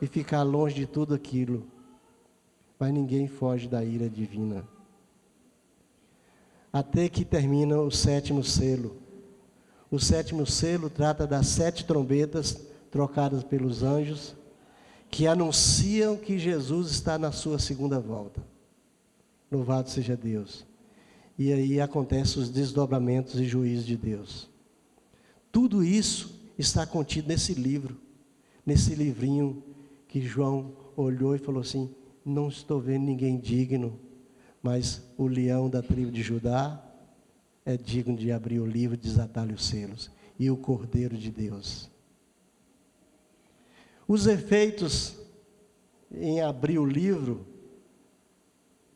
e 0.00 0.06
ficar 0.06 0.42
longe 0.42 0.74
de 0.74 0.84
tudo 0.84 1.14
aquilo. 1.14 1.66
Mas 2.78 2.92
ninguém 2.92 3.26
foge 3.26 3.66
da 3.66 3.82
ira 3.82 4.10
divina 4.10 4.62
até 6.70 7.08
que 7.08 7.24
termina 7.24 7.80
o 7.80 7.90
sétimo 7.90 8.44
selo. 8.44 8.98
O 9.90 9.98
sétimo 9.98 10.46
selo 10.46 10.90
trata 10.90 11.26
das 11.26 11.46
sete 11.46 11.86
trombetas 11.86 12.60
trocadas 12.90 13.42
pelos 13.42 13.82
anjos, 13.82 14.36
que 15.10 15.26
anunciam 15.26 16.14
que 16.14 16.38
Jesus 16.38 16.90
está 16.90 17.18
na 17.18 17.32
sua 17.32 17.58
segunda 17.58 17.98
volta. 17.98 18.44
Louvado 19.50 19.88
seja 19.88 20.14
Deus. 20.14 20.66
E 21.38 21.50
aí 21.54 21.80
acontecem 21.80 22.42
os 22.42 22.50
desdobramentos 22.50 23.40
e 23.40 23.46
juízos 23.46 23.86
de 23.86 23.96
Deus. 23.96 24.46
Tudo 25.50 25.82
isso 25.82 26.37
está 26.58 26.86
contido 26.86 27.28
nesse 27.28 27.54
livro, 27.54 27.96
nesse 28.66 28.94
livrinho 28.94 29.62
que 30.08 30.20
João 30.20 30.74
olhou 30.96 31.34
e 31.34 31.38
falou 31.38 31.60
assim: 31.60 31.94
Não 32.24 32.48
estou 32.48 32.80
vendo 32.80 33.04
ninguém 33.04 33.38
digno 33.38 33.98
mas 34.62 35.02
o 35.16 35.26
leão 35.26 35.70
da 35.70 35.82
tribo 35.82 36.10
de 36.10 36.22
Judá 36.22 36.82
é 37.64 37.76
digno 37.76 38.16
de 38.16 38.32
abrir 38.32 38.60
o 38.60 38.66
livro 38.66 38.94
e 38.94 39.00
desatar 39.00 39.46
os 39.50 39.64
selos. 39.64 40.10
E 40.38 40.50
o 40.50 40.56
Cordeiro 40.56 41.16
de 41.16 41.30
Deus. 41.30 41.90
Os 44.06 44.26
efeitos 44.26 45.16
em 46.10 46.40
abrir 46.40 46.78
o 46.78 46.86
livro, 46.86 47.46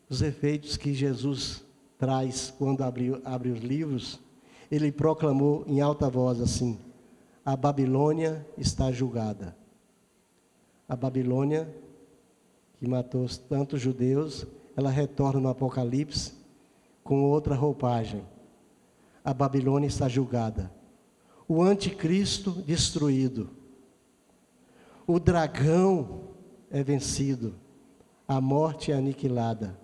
os 0.09 0.21
efeitos 0.21 0.77
que 0.77 0.93
Jesus 0.93 1.63
traz 1.97 2.53
quando 2.57 2.81
abre, 2.81 3.21
abre 3.23 3.49
os 3.49 3.59
livros, 3.59 4.19
ele 4.71 4.91
proclamou 4.91 5.63
em 5.67 5.81
alta 5.81 6.09
voz 6.09 6.41
assim: 6.41 6.79
A 7.45 7.57
Babilônia 7.57 8.45
está 8.57 8.91
julgada. 8.91 9.55
A 10.87 10.95
Babilônia, 10.95 11.67
que 12.77 12.87
matou 12.87 13.27
tantos 13.49 13.81
judeus, 13.81 14.45
ela 14.75 14.89
retorna 14.89 15.41
no 15.41 15.49
Apocalipse 15.49 16.33
com 17.03 17.23
outra 17.23 17.53
roupagem. 17.53 18.23
A 19.25 19.33
Babilônia 19.33 19.87
está 19.87 20.07
julgada. 20.07 20.71
O 21.47 21.61
anticristo 21.61 22.51
destruído. 22.51 23.49
O 25.05 25.19
dragão 25.19 26.29
é 26.71 26.81
vencido. 26.81 27.55
A 28.25 28.39
morte 28.39 28.91
é 28.91 28.95
aniquilada. 28.95 29.77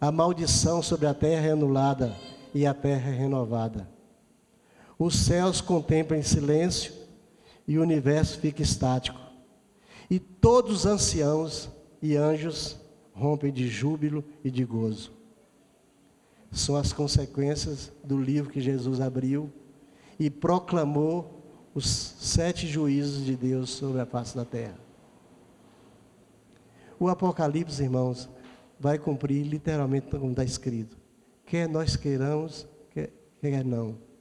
A 0.00 0.10
maldição 0.10 0.82
sobre 0.82 1.06
a 1.06 1.14
terra 1.14 1.46
é 1.46 1.52
anulada 1.52 2.16
e 2.52 2.66
a 2.66 2.74
terra 2.74 3.10
é 3.10 3.14
renovada. 3.14 3.91
Os 5.04 5.16
céus 5.16 5.60
contemplam 5.60 6.20
em 6.20 6.22
silêncio 6.22 6.94
e 7.66 7.76
o 7.76 7.82
universo 7.82 8.38
fica 8.38 8.62
estático. 8.62 9.18
E 10.08 10.20
todos 10.20 10.76
os 10.76 10.86
anciãos 10.86 11.68
e 12.00 12.16
anjos 12.16 12.78
rompem 13.12 13.52
de 13.52 13.66
júbilo 13.66 14.24
e 14.44 14.50
de 14.50 14.64
gozo. 14.64 15.12
São 16.52 16.76
as 16.76 16.92
consequências 16.92 17.90
do 18.04 18.16
livro 18.16 18.52
que 18.52 18.60
Jesus 18.60 19.00
abriu 19.00 19.52
e 20.20 20.30
proclamou 20.30 21.42
os 21.74 21.84
sete 21.84 22.68
juízos 22.68 23.24
de 23.24 23.34
Deus 23.34 23.70
sobre 23.70 24.00
a 24.00 24.06
face 24.06 24.36
da 24.36 24.44
terra. 24.44 24.78
O 26.96 27.08
Apocalipse, 27.08 27.82
irmãos, 27.82 28.30
vai 28.78 29.00
cumprir 29.00 29.42
literalmente 29.42 30.06
como 30.06 30.30
está 30.30 30.44
escrito. 30.44 30.96
Quer 31.44 31.68
nós 31.68 31.96
queiramos, 31.96 32.68
quer, 32.92 33.10
quer 33.40 33.64
não. 33.64 34.11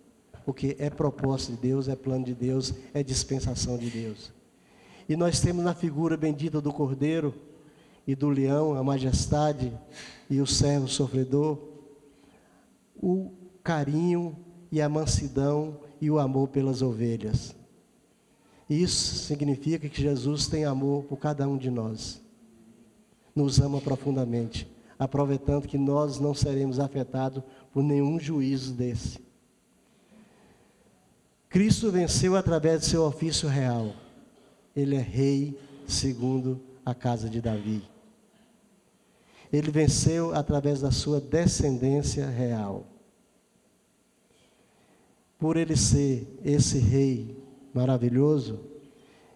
Porque 0.45 0.75
é 0.79 0.89
propósito 0.89 1.53
de 1.53 1.57
Deus, 1.57 1.87
é 1.87 1.95
plano 1.95 2.25
de 2.25 2.33
Deus, 2.33 2.73
é 2.93 3.03
dispensação 3.03 3.77
de 3.77 3.89
Deus. 3.89 4.33
E 5.07 5.15
nós 5.15 5.39
temos 5.39 5.63
na 5.63 5.73
figura 5.73 6.15
bendita 6.15 6.61
do 6.61 6.71
Cordeiro 6.71 7.33
e 8.07 8.15
do 8.15 8.29
leão, 8.29 8.75
a 8.75 8.83
majestade 8.83 9.71
e 10.29 10.41
o 10.41 10.47
servo 10.47 10.87
sofredor, 10.87 11.57
o 12.95 13.31
carinho 13.63 14.35
e 14.71 14.81
a 14.81 14.89
mansidão 14.89 15.79
e 15.99 16.09
o 16.09 16.17
amor 16.17 16.47
pelas 16.47 16.81
ovelhas. 16.81 17.55
Isso 18.69 19.15
significa 19.25 19.89
que 19.89 20.01
Jesus 20.01 20.47
tem 20.47 20.63
amor 20.63 21.03
por 21.03 21.17
cada 21.17 21.47
um 21.47 21.57
de 21.57 21.69
nós. 21.69 22.21
Nos 23.35 23.59
ama 23.59 23.81
profundamente, 23.81 24.65
aproveitando 24.97 25.67
que 25.67 25.77
nós 25.77 26.19
não 26.19 26.33
seremos 26.33 26.79
afetados 26.79 27.43
por 27.73 27.83
nenhum 27.83 28.17
juízo 28.19 28.73
desse. 28.73 29.19
Cristo 31.51 31.91
venceu 31.91 32.37
através 32.37 32.79
de 32.79 32.85
seu 32.85 33.03
ofício 33.03 33.49
real. 33.49 33.93
Ele 34.73 34.95
é 34.95 35.01
rei 35.01 35.59
segundo 35.85 36.61
a 36.85 36.95
casa 36.95 37.29
de 37.29 37.41
Davi. 37.41 37.83
Ele 39.51 39.69
venceu 39.69 40.33
através 40.33 40.79
da 40.79 40.91
sua 40.91 41.19
descendência 41.19 42.25
real. 42.25 42.87
Por 45.37 45.57
ele 45.57 45.75
ser 45.75 46.25
esse 46.41 46.77
rei 46.79 47.37
maravilhoso, 47.73 48.61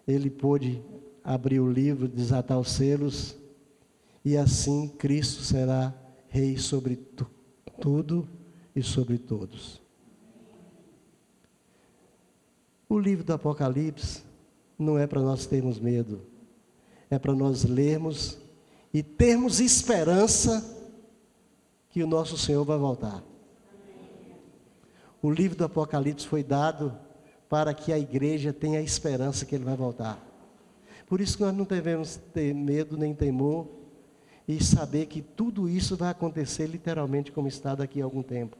ele 0.07 0.29
pôde 0.29 0.81
abrir 1.21 1.59
o 1.59 1.69
livro, 1.69 2.07
desatar 2.07 2.57
os 2.57 2.71
selos, 2.71 3.35
e 4.23 4.37
assim 4.37 4.87
Cristo 4.87 5.43
será 5.43 5.93
rei 6.29 6.57
sobre 6.57 6.95
tu, 6.95 7.29
tudo 7.81 8.25
e 8.73 8.81
sobre 8.81 9.17
todos. 9.17 9.84
O 12.87 12.99
livro 12.99 13.23
do 13.23 13.33
Apocalipse 13.33 14.21
não 14.77 14.97
é 14.97 15.07
para 15.07 15.21
nós 15.21 15.45
termos 15.45 15.79
medo, 15.79 16.21
é 17.09 17.17
para 17.17 17.33
nós 17.33 17.63
lermos 17.63 18.37
e 18.93 19.01
termos 19.01 19.59
esperança 19.59 20.63
que 21.89 22.03
o 22.03 22.07
nosso 22.07 22.37
Senhor 22.37 22.63
vai 22.63 22.77
voltar. 22.77 23.23
O 25.21 25.31
livro 25.31 25.57
do 25.57 25.63
Apocalipse 25.63 26.27
foi 26.27 26.43
dado 26.43 26.95
para 27.49 27.73
que 27.73 27.91
a 27.91 27.97
igreja 27.97 28.53
tenha 28.53 28.79
a 28.79 28.83
esperança 28.83 29.45
que 29.45 29.55
ele 29.55 29.63
vai 29.63 29.75
voltar. 29.75 30.23
Por 31.07 31.21
isso 31.21 31.37
que 31.37 31.43
nós 31.43 31.55
não 31.55 31.65
devemos 31.65 32.17
ter 32.33 32.53
medo 32.53 32.97
nem 32.97 33.13
temor 33.13 33.67
e 34.47 34.63
saber 34.63 35.07
que 35.07 35.21
tudo 35.21 35.67
isso 35.67 35.95
vai 35.95 36.09
acontecer 36.09 36.67
literalmente 36.67 37.31
como 37.31 37.47
está 37.47 37.73
daqui 37.73 38.01
a 38.01 38.05
algum 38.05 38.21
tempo. 38.21 38.57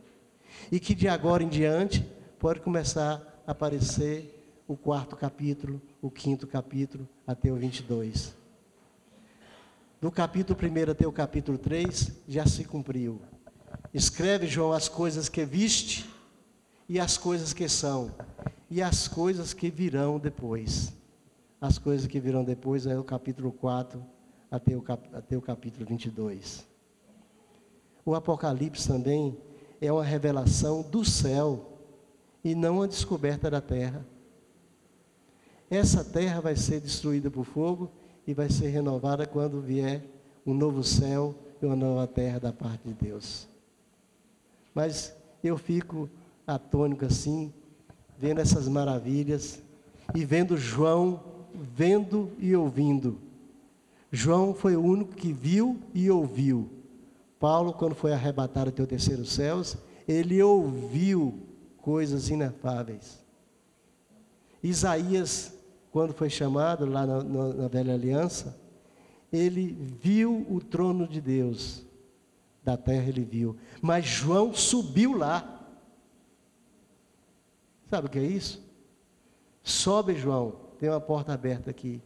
E 0.72 0.80
que 0.80 0.96
de 0.96 1.08
agora 1.08 1.44
em 1.44 1.50
diante 1.50 2.04
pode 2.40 2.62
começar 2.62 3.35
aparecer 3.46 4.64
o 4.68 4.76
quarto 4.76 5.16
capítulo, 5.16 5.82
o 6.02 6.10
quinto 6.10 6.48
capítulo, 6.48 7.08
até 7.26 7.52
o 7.52 7.56
22. 7.56 8.36
Do 10.02 10.12
capítulo 10.12 10.58
1 10.60 10.92
até 10.92 11.08
o 11.08 11.12
capítulo 11.12 11.58
3, 11.58 12.12
já 12.28 12.46
se 12.46 12.64
cumpriu. 12.64 13.22
Escreve, 13.94 14.48
João, 14.48 14.72
as 14.72 14.90
coisas 14.90 15.30
que 15.30 15.46
viste 15.46 16.10
e 16.88 17.00
as 17.00 17.18
coisas 17.18 17.54
que 17.54 17.68
são, 17.68 18.12
e 18.70 18.82
as 18.82 19.08
coisas 19.08 19.54
que 19.54 19.70
virão 19.70 20.20
depois. 20.20 20.94
As 21.62 21.78
coisas 21.78 22.06
que 22.08 22.20
virão 22.20 22.44
depois 22.44 22.86
é 22.86 22.98
o 22.98 23.04
capítulo 23.04 23.52
4 23.52 24.04
até 24.52 24.76
o, 24.76 24.82
cap, 24.82 25.10
até 25.14 25.38
o 25.38 25.42
capítulo 25.42 25.86
22. 25.86 26.66
O 28.06 28.14
Apocalipse 28.14 28.88
também 28.88 29.38
é 29.82 29.92
uma 29.92 30.04
revelação 30.04 30.82
do 30.82 31.04
céu 31.04 31.75
e 32.46 32.54
não 32.54 32.76
uma 32.76 32.88
descoberta 32.88 33.50
da 33.50 33.60
terra. 33.60 34.06
Essa 35.68 36.04
terra 36.04 36.40
vai 36.40 36.56
ser 36.56 36.80
destruída 36.80 37.32
por 37.32 37.44
fogo 37.44 37.92
e 38.28 38.36
vai 38.36 38.52
ser 38.52 38.68
renovada 38.68 39.26
quando 39.26 39.60
vier 39.60 40.06
um 40.46 40.54
novo 40.54 40.84
céu 40.84 41.34
e 41.60 41.66
uma 41.66 41.76
nova 41.76 42.06
terra 42.06 42.40
da 42.40 42.54
parte 42.54 42.88
de 42.88 42.94
Deus. 42.94 43.48
Mas 44.76 45.16
eu 45.44 45.58
fico 45.58 46.08
atônico 46.46 47.04
assim, 47.04 47.52
vendo 48.16 48.40
essas 48.40 48.68
maravilhas 48.68 49.60
e 50.14 50.24
vendo 50.24 50.56
João 50.56 51.24
vendo 51.52 52.30
e 52.38 52.56
ouvindo. 52.56 53.18
João 54.12 54.54
foi 54.54 54.76
o 54.76 54.84
único 54.84 55.16
que 55.16 55.34
viu 55.34 55.80
e 55.96 56.12
ouviu. 56.12 56.70
Paulo, 57.40 57.74
quando 57.74 57.96
foi 57.96 58.14
arrebatado 58.14 58.70
até 58.70 58.84
o 58.84 58.88
terceiro 58.88 59.26
céus, 59.26 59.78
ele 60.08 60.42
ouviu 60.44 61.40
coisas 61.86 62.32
inefáveis. 62.32 63.24
Isaías, 64.64 65.56
quando 65.92 66.16
foi 66.16 66.32
chamado 66.32 66.84
lá 66.84 67.06
na, 67.06 67.24
na, 67.24 67.54
na 67.54 67.68
velha 67.68 67.94
aliança, 67.94 68.60
ele 69.32 69.68
viu 70.02 70.48
o 70.50 70.60
trono 70.60 71.08
de 71.08 71.22
Deus. 71.22 71.86
Da 72.64 72.76
terra 72.76 73.08
ele 73.10 73.24
viu. 73.24 73.56
Mas 73.84 74.04
João 74.04 74.52
subiu 74.52 75.16
lá. 75.16 75.64
Sabe 77.88 78.08
o 78.08 78.10
que 78.10 78.18
é 78.18 78.24
isso? 78.26 78.66
Sobe, 79.62 80.16
João. 80.16 80.56
Tem 80.80 80.90
uma 80.90 81.00
porta 81.00 81.34
aberta 81.34 81.70
aqui. 81.70 82.02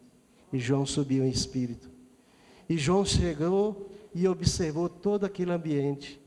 E 0.51 0.59
João 0.59 0.85
subiu 0.85 1.23
em 1.23 1.29
espírito. 1.29 1.89
E 2.67 2.77
João 2.77 3.05
chegou 3.05 3.89
e 4.13 4.27
observou 4.27 4.89
todo 4.89 5.25
aquele 5.25 5.53
ambiente. 5.53 6.19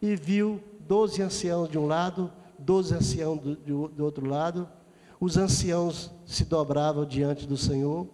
E 0.00 0.16
viu 0.16 0.64
doze 0.80 1.20
anciãos 1.20 1.68
de 1.68 1.76
um 1.76 1.84
lado, 1.84 2.32
doze 2.64 2.94
anciãos 2.94 3.40
do, 3.40 3.88
do, 3.88 4.04
outro 4.04 4.26
lado. 4.26 4.68
Os 5.20 5.36
anciãos 5.36 6.10
se 6.26 6.44
dobravam 6.44 7.04
diante 7.04 7.46
do 7.46 7.56
Senhor. 7.56 8.08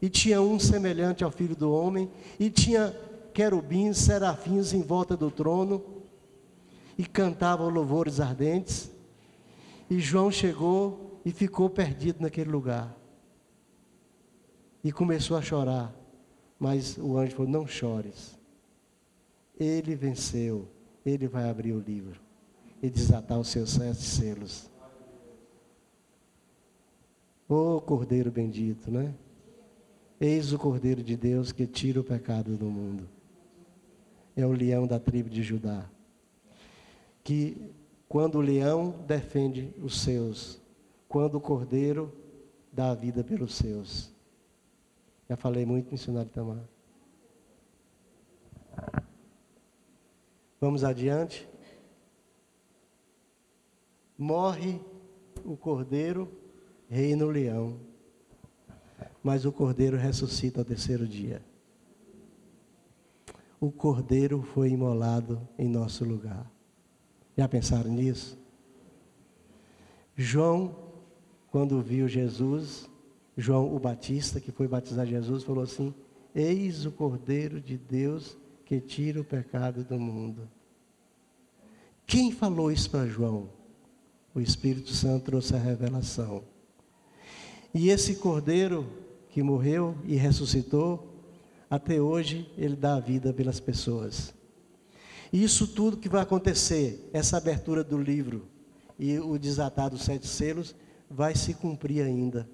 E 0.00 0.08
tinha 0.08 0.42
um 0.42 0.58
semelhante 0.58 1.24
ao 1.24 1.30
filho 1.30 1.56
do 1.56 1.72
homem. 1.72 2.10
E 2.38 2.50
tinha 2.50 2.94
querubins, 3.32 3.98
serafins 3.98 4.72
em 4.72 4.82
volta 4.82 5.16
do 5.16 5.30
trono. 5.30 5.82
E 6.98 7.04
cantavam 7.04 7.68
louvores 7.68 8.20
ardentes. 8.20 8.90
E 9.88 9.98
João 10.00 10.30
chegou 10.30 11.20
e 11.24 11.30
ficou 11.30 11.70
perdido 11.70 12.20
naquele 12.20 12.50
lugar. 12.50 12.94
E 14.82 14.92
começou 14.92 15.36
a 15.36 15.42
chorar. 15.42 15.94
Mas 16.58 16.98
o 16.98 17.16
anjo 17.16 17.36
falou: 17.36 17.50
Não 17.50 17.66
chores. 17.66 18.38
Ele 19.58 19.94
venceu. 19.94 20.68
Ele 21.04 21.28
vai 21.28 21.48
abrir 21.48 21.72
o 21.72 21.78
livro 21.78 22.25
e 22.86 22.90
desatar 22.90 23.38
os 23.40 23.48
seus 23.48 23.70
sete 23.70 24.00
selos. 24.00 24.70
Ô 27.48 27.76
oh, 27.76 27.80
Cordeiro 27.80 28.30
bendito, 28.30 28.92
né? 28.92 29.12
Eis 30.20 30.52
o 30.52 30.58
Cordeiro 30.58 31.02
de 31.02 31.16
Deus 31.16 31.50
que 31.50 31.66
tira 31.66 32.00
o 32.00 32.04
pecado 32.04 32.56
do 32.56 32.66
mundo. 32.66 33.08
É 34.36 34.46
o 34.46 34.52
leão 34.52 34.86
da 34.86 35.00
tribo 35.00 35.28
de 35.28 35.42
Judá. 35.42 35.84
Que 37.24 37.72
quando 38.08 38.36
o 38.36 38.40
leão 38.40 38.90
defende 39.04 39.74
os 39.82 40.00
seus, 40.00 40.60
quando 41.08 41.36
o 41.38 41.40
cordeiro 41.40 42.12
dá 42.72 42.90
a 42.90 42.94
vida 42.94 43.24
pelos 43.24 43.54
seus. 43.54 44.12
Já 45.28 45.36
falei 45.36 45.66
muito, 45.66 45.90
missionário 45.90 46.30
Tamar. 46.30 46.62
Vamos 50.60 50.84
adiante. 50.84 51.48
Morre 54.18 54.80
o 55.44 55.56
cordeiro, 55.56 56.30
reina 56.88 57.24
o 57.24 57.30
leão. 57.30 57.78
Mas 59.22 59.44
o 59.44 59.52
cordeiro 59.52 59.96
ressuscita 59.96 60.60
ao 60.60 60.64
terceiro 60.64 61.06
dia. 61.06 61.42
O 63.60 63.70
cordeiro 63.70 64.42
foi 64.42 64.70
imolado 64.70 65.46
em 65.58 65.68
nosso 65.68 66.04
lugar. 66.04 66.50
Já 67.36 67.48
pensaram 67.48 67.90
nisso? 67.90 68.38
João, 70.14 70.74
quando 71.50 71.82
viu 71.82 72.08
Jesus, 72.08 72.88
João 73.36 73.74
o 73.74 73.78
Batista, 73.78 74.40
que 74.40 74.50
foi 74.50 74.66
batizar 74.66 75.06
Jesus, 75.06 75.44
falou 75.44 75.62
assim: 75.62 75.94
Eis 76.34 76.86
o 76.86 76.92
Cordeiro 76.92 77.60
de 77.60 77.76
Deus 77.76 78.38
que 78.64 78.80
tira 78.80 79.20
o 79.20 79.24
pecado 79.24 79.84
do 79.84 79.98
mundo. 79.98 80.48
Quem 82.06 82.30
falou 82.32 82.72
isso 82.72 82.90
para 82.90 83.06
João? 83.06 83.50
O 84.36 84.40
Espírito 84.42 84.90
Santo 84.90 85.24
trouxe 85.24 85.56
a 85.56 85.58
revelação. 85.58 86.44
E 87.72 87.88
esse 87.88 88.16
Cordeiro 88.16 88.86
que 89.30 89.42
morreu 89.42 89.96
e 90.04 90.14
ressuscitou, 90.14 91.24
até 91.70 92.02
hoje 92.02 92.46
ele 92.58 92.76
dá 92.76 92.96
a 92.96 93.00
vida 93.00 93.32
pelas 93.32 93.60
pessoas. 93.60 94.34
E 95.32 95.42
isso 95.42 95.66
tudo 95.66 95.96
que 95.96 96.06
vai 96.06 96.20
acontecer, 96.20 97.08
essa 97.14 97.38
abertura 97.38 97.82
do 97.82 97.96
livro 97.96 98.46
e 98.98 99.18
o 99.18 99.38
desatar 99.38 99.88
dos 99.88 100.02
sete 100.02 100.26
selos, 100.26 100.76
vai 101.10 101.34
se 101.34 101.54
cumprir 101.54 102.02
ainda. 102.02 102.46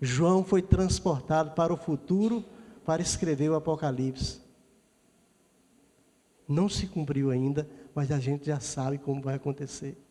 João 0.00 0.44
foi 0.44 0.62
transportado 0.62 1.50
para 1.50 1.74
o 1.74 1.76
futuro 1.76 2.44
para 2.84 3.02
escrever 3.02 3.50
o 3.50 3.56
Apocalipse. 3.56 4.40
Não 6.46 6.68
se 6.68 6.86
cumpriu 6.86 7.32
ainda, 7.32 7.68
mas 7.92 8.12
a 8.12 8.20
gente 8.20 8.46
já 8.46 8.60
sabe 8.60 8.98
como 8.98 9.20
vai 9.20 9.34
acontecer. 9.34 10.03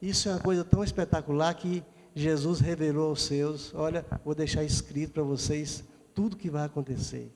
Isso 0.00 0.28
é 0.28 0.32
uma 0.32 0.40
coisa 0.40 0.64
tão 0.64 0.82
espetacular 0.82 1.54
que 1.54 1.82
Jesus 2.14 2.60
revelou 2.60 3.10
aos 3.10 3.22
seus: 3.22 3.74
olha, 3.74 4.04
vou 4.24 4.34
deixar 4.34 4.64
escrito 4.64 5.12
para 5.12 5.22
vocês 5.22 5.84
tudo 6.14 6.36
que 6.36 6.50
vai 6.50 6.64
acontecer 6.64 7.32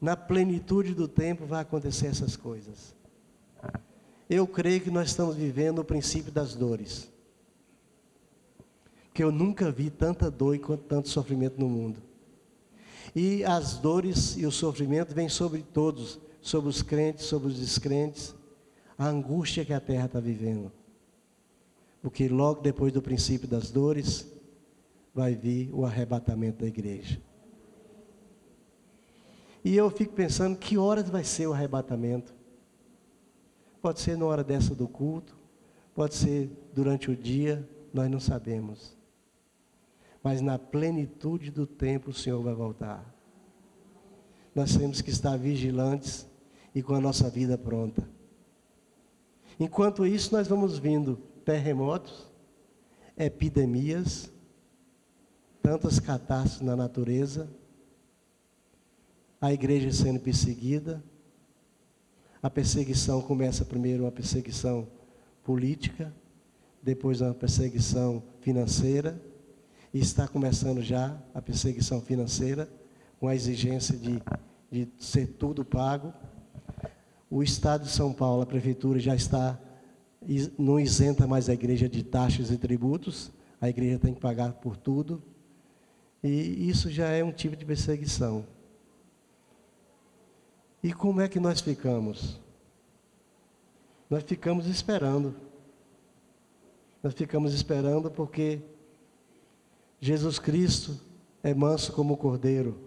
na 0.00 0.16
plenitude 0.16 0.94
do 0.94 1.08
tempo 1.08 1.44
vai 1.44 1.62
acontecer 1.62 2.06
essas 2.06 2.36
coisas. 2.36 2.94
Eu 4.30 4.46
creio 4.46 4.80
que 4.80 4.90
nós 4.90 5.08
estamos 5.08 5.36
vivendo 5.36 5.80
o 5.80 5.84
princípio 5.84 6.30
das 6.30 6.54
dores. 6.54 7.10
Porque 9.04 9.22
eu 9.22 9.32
nunca 9.32 9.70
vi 9.70 9.90
tanta 9.90 10.30
dor 10.30 10.54
e 10.54 10.60
tanto 10.88 11.08
sofrimento 11.08 11.58
no 11.58 11.68
mundo. 11.68 12.00
E 13.16 13.42
as 13.44 13.78
dores 13.78 14.36
e 14.36 14.46
o 14.46 14.52
sofrimento 14.52 15.14
vêm 15.14 15.28
sobre 15.28 15.62
todos, 15.62 16.20
sobre 16.40 16.68
os 16.68 16.82
crentes, 16.82 17.24
sobre 17.24 17.48
os 17.48 17.58
descrentes, 17.58 18.34
a 18.96 19.06
angústia 19.06 19.64
que 19.64 19.72
a 19.72 19.80
terra 19.80 20.06
está 20.06 20.20
vivendo. 20.20 20.70
Porque 22.00 22.28
logo 22.28 22.60
depois 22.60 22.92
do 22.92 23.02
princípio 23.02 23.48
das 23.48 23.70
dores, 23.70 24.30
vai 25.14 25.34
vir 25.34 25.70
o 25.72 25.84
arrebatamento 25.84 26.60
da 26.60 26.66
igreja. 26.66 27.20
E 29.64 29.76
eu 29.76 29.90
fico 29.90 30.14
pensando 30.14 30.56
que 30.56 30.78
horas 30.78 31.10
vai 31.10 31.24
ser 31.24 31.48
o 31.48 31.52
arrebatamento. 31.52 32.34
Pode 33.82 34.00
ser 34.00 34.16
na 34.16 34.24
hora 34.24 34.44
dessa 34.44 34.74
do 34.74 34.86
culto, 34.86 35.36
pode 35.94 36.14
ser 36.14 36.50
durante 36.72 37.10
o 37.10 37.16
dia, 37.16 37.68
nós 37.92 38.10
não 38.10 38.20
sabemos. 38.20 38.96
Mas 40.22 40.40
na 40.40 40.58
plenitude 40.58 41.50
do 41.50 41.66
tempo 41.66 42.10
o 42.10 42.14
Senhor 42.14 42.42
vai 42.42 42.54
voltar. 42.54 43.14
Nós 44.54 44.76
temos 44.76 45.00
que 45.00 45.10
estar 45.10 45.36
vigilantes 45.36 46.26
e 46.74 46.82
com 46.82 46.94
a 46.94 47.00
nossa 47.00 47.28
vida 47.28 47.56
pronta. 47.56 48.08
Enquanto 49.58 50.06
isso, 50.06 50.32
nós 50.32 50.46
vamos 50.46 50.78
vindo 50.78 51.20
terremotos, 51.48 52.26
epidemias, 53.16 54.30
tantas 55.62 55.98
catástrofes 55.98 56.60
na 56.60 56.76
natureza, 56.76 57.48
a 59.40 59.50
igreja 59.50 59.90
sendo 59.90 60.20
perseguida. 60.20 61.02
A 62.42 62.50
perseguição 62.50 63.22
começa 63.22 63.64
primeiro 63.64 64.04
uma 64.04 64.12
perseguição 64.12 64.88
política, 65.42 66.14
depois 66.82 67.22
uma 67.22 67.32
perseguição 67.32 68.22
financeira, 68.42 69.18
e 69.94 70.00
está 70.00 70.28
começando 70.28 70.82
já 70.82 71.18
a 71.32 71.40
perseguição 71.40 71.98
financeira, 72.02 72.68
com 73.18 73.26
a 73.26 73.34
exigência 73.34 73.96
de, 73.96 74.22
de 74.70 74.86
ser 74.98 75.28
tudo 75.28 75.64
pago. 75.64 76.12
O 77.30 77.42
Estado 77.42 77.84
de 77.84 77.90
São 77.90 78.12
Paulo, 78.12 78.42
a 78.42 78.46
Prefeitura, 78.46 79.00
já 79.00 79.14
está, 79.14 79.58
não 80.58 80.78
isenta 80.78 81.26
mais 81.26 81.48
a 81.48 81.54
igreja 81.54 81.88
de 81.88 82.02
taxas 82.02 82.50
e 82.50 82.58
tributos, 82.58 83.30
a 83.60 83.68
igreja 83.68 83.98
tem 83.98 84.12
que 84.12 84.20
pagar 84.20 84.52
por 84.52 84.76
tudo, 84.76 85.22
e 86.22 86.68
isso 86.68 86.90
já 86.90 87.08
é 87.08 87.24
um 87.24 87.32
tipo 87.32 87.56
de 87.56 87.64
perseguição. 87.64 88.44
E 90.82 90.92
como 90.92 91.20
é 91.20 91.28
que 91.28 91.40
nós 91.40 91.60
ficamos? 91.60 92.40
Nós 94.10 94.22
ficamos 94.22 94.66
esperando. 94.66 95.34
Nós 97.02 97.14
ficamos 97.14 97.54
esperando 97.54 98.10
porque 98.10 98.60
Jesus 100.00 100.38
Cristo 100.38 100.98
é 101.42 101.54
manso 101.54 101.92
como 101.92 102.14
o 102.14 102.16
cordeiro 102.16 102.78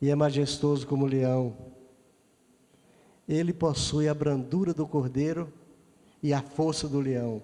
e 0.00 0.10
é 0.10 0.14
majestoso 0.14 0.86
como 0.86 1.04
o 1.04 1.08
leão. 1.08 1.56
Ele 3.28 3.52
possui 3.52 4.08
a 4.08 4.14
brandura 4.14 4.74
do 4.74 4.86
cordeiro 4.86 5.52
e 6.22 6.32
a 6.32 6.40
força 6.40 6.88
do 6.88 7.00
leão. 7.00 7.42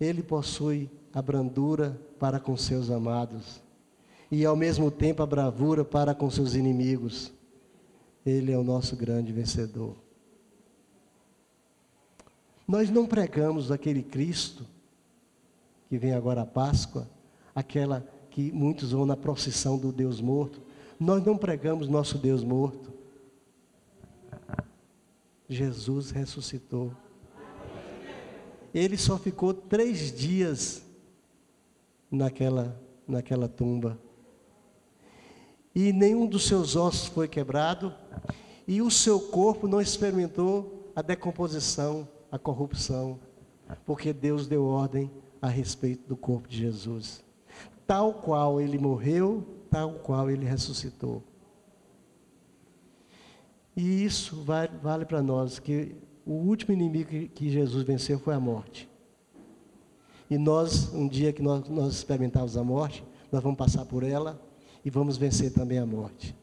Ele 0.00 0.22
possui 0.22 0.90
a 1.12 1.20
brandura 1.20 2.00
para 2.18 2.38
com 2.38 2.56
seus 2.56 2.90
amados 2.90 3.60
e 4.30 4.44
ao 4.44 4.56
mesmo 4.56 4.90
tempo 4.90 5.22
a 5.22 5.26
bravura 5.26 5.84
para 5.84 6.14
com 6.14 6.30
seus 6.30 6.54
inimigos. 6.54 7.32
Ele 8.24 8.52
é 8.52 8.58
o 8.58 8.64
nosso 8.64 8.96
grande 8.96 9.32
vencedor. 9.32 9.94
Nós 12.66 12.90
não 12.90 13.06
pregamos 13.06 13.70
aquele 13.70 14.02
Cristo 14.02 14.66
que 15.88 15.96
vem 15.96 16.12
agora 16.12 16.42
a 16.42 16.46
Páscoa, 16.46 17.08
aquela 17.54 18.04
que 18.30 18.50
muitos 18.50 18.90
vão 18.90 19.06
na 19.06 19.16
procissão 19.16 19.78
do 19.78 19.92
Deus 19.92 20.20
morto. 20.20 20.60
Nós 20.98 21.24
não 21.24 21.38
pregamos 21.38 21.88
nosso 21.88 22.18
Deus 22.18 22.42
morto. 22.42 22.92
Jesus 25.48 26.10
ressuscitou. 26.10 26.92
Ele 28.74 28.96
só 28.96 29.18
ficou 29.18 29.54
três 29.54 30.12
dias 30.12 30.84
naquela, 32.10 32.80
naquela 33.06 33.48
tumba 33.48 33.98
e 35.78 35.92
nenhum 35.92 36.26
dos 36.26 36.46
seus 36.46 36.74
ossos 36.74 37.06
foi 37.08 37.28
quebrado, 37.28 37.92
e 38.66 38.80
o 38.80 38.90
seu 38.90 39.20
corpo 39.20 39.68
não 39.68 39.78
experimentou 39.78 40.90
a 40.96 41.02
decomposição, 41.02 42.08
a 42.32 42.38
corrupção, 42.38 43.20
porque 43.84 44.10
Deus 44.10 44.46
deu 44.46 44.64
ordem 44.64 45.10
a 45.40 45.48
respeito 45.48 46.08
do 46.08 46.16
corpo 46.16 46.48
de 46.48 46.56
Jesus. 46.56 47.22
Tal 47.86 48.14
qual 48.14 48.58
ele 48.58 48.78
morreu, 48.78 49.46
tal 49.70 49.96
qual 49.98 50.30
ele 50.30 50.46
ressuscitou. 50.46 51.22
E 53.76 54.04
isso 54.04 54.42
vale, 54.42 55.04
para 55.04 55.22
nós, 55.22 55.58
que 55.58 55.94
o 56.24 56.32
último 56.32 56.72
inimigo 56.72 57.10
que, 57.10 57.28
que, 57.28 57.50
Jesus 57.50 57.84
venceu 57.84 58.18
foi 58.18 58.34
a 58.34 58.40
morte. 58.40 58.88
E 60.30 60.38
nós, 60.38 60.92
um 60.94 61.06
dia 61.06 61.32
que 61.32 61.42
nós, 61.42 61.68
nós 61.68 61.92
experimentarmos 61.92 62.56
a 62.56 62.64
morte, 62.64 63.04
nós 63.30 63.42
vamos 63.42 63.58
passar 63.58 63.84
por 63.84 64.02
ela 64.02 64.40
e 64.82 64.88
vamos 64.88 65.18
vencer 65.18 65.52
também 65.52 65.78
a 65.78 65.84
morte. 65.84 66.34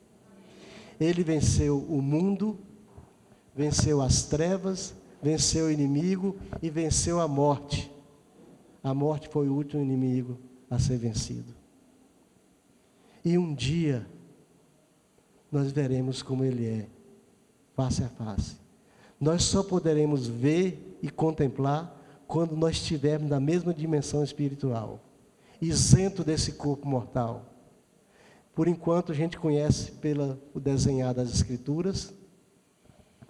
Ele 1.00 1.24
venceu 1.24 1.80
o 1.80 2.02
mundo, 2.02 2.60
venceu 3.56 4.00
as 4.00 4.24
trevas, 4.24 4.96
venceu 5.22 5.66
o 5.66 5.72
inimigo 5.72 6.38
e 6.62 6.70
venceu 6.70 7.20
a 7.20 7.28
morte. 7.28 7.92
A 8.84 8.94
morte 8.94 9.28
foi 9.28 9.50
o 9.50 9.54
último 9.54 9.82
inimigo 9.82 10.38
a 10.70 10.78
ser 10.78 10.98
vencido. 10.98 11.54
E 13.26 13.38
um 13.38 13.54
dia 13.56 14.06
nós 15.52 15.72
veremos 15.72 16.22
como 16.22 16.44
ele 16.44 16.66
é, 16.66 16.88
face 17.76 18.04
a 18.04 18.10
face. 18.10 18.58
Nós 19.20 19.44
só 19.44 19.64
poderemos 19.64 20.28
ver 20.28 20.98
e 21.02 21.10
contemplar 21.10 22.00
quando 22.28 22.56
nós 22.56 22.78
estivermos 22.78 23.30
na 23.30 23.40
mesma 23.40 23.74
dimensão 23.74 24.24
espiritual, 24.24 25.00
isento 25.62 26.24
desse 26.24 26.54
corpo 26.54 26.88
mortal 26.88 27.54
por 28.56 28.68
enquanto 28.68 29.12
a 29.12 29.16
gente 29.16 29.38
conhece 29.38 29.92
pelo 29.94 30.40
desenhar 30.56 31.14
das 31.14 31.34
Escrituras 31.34 32.14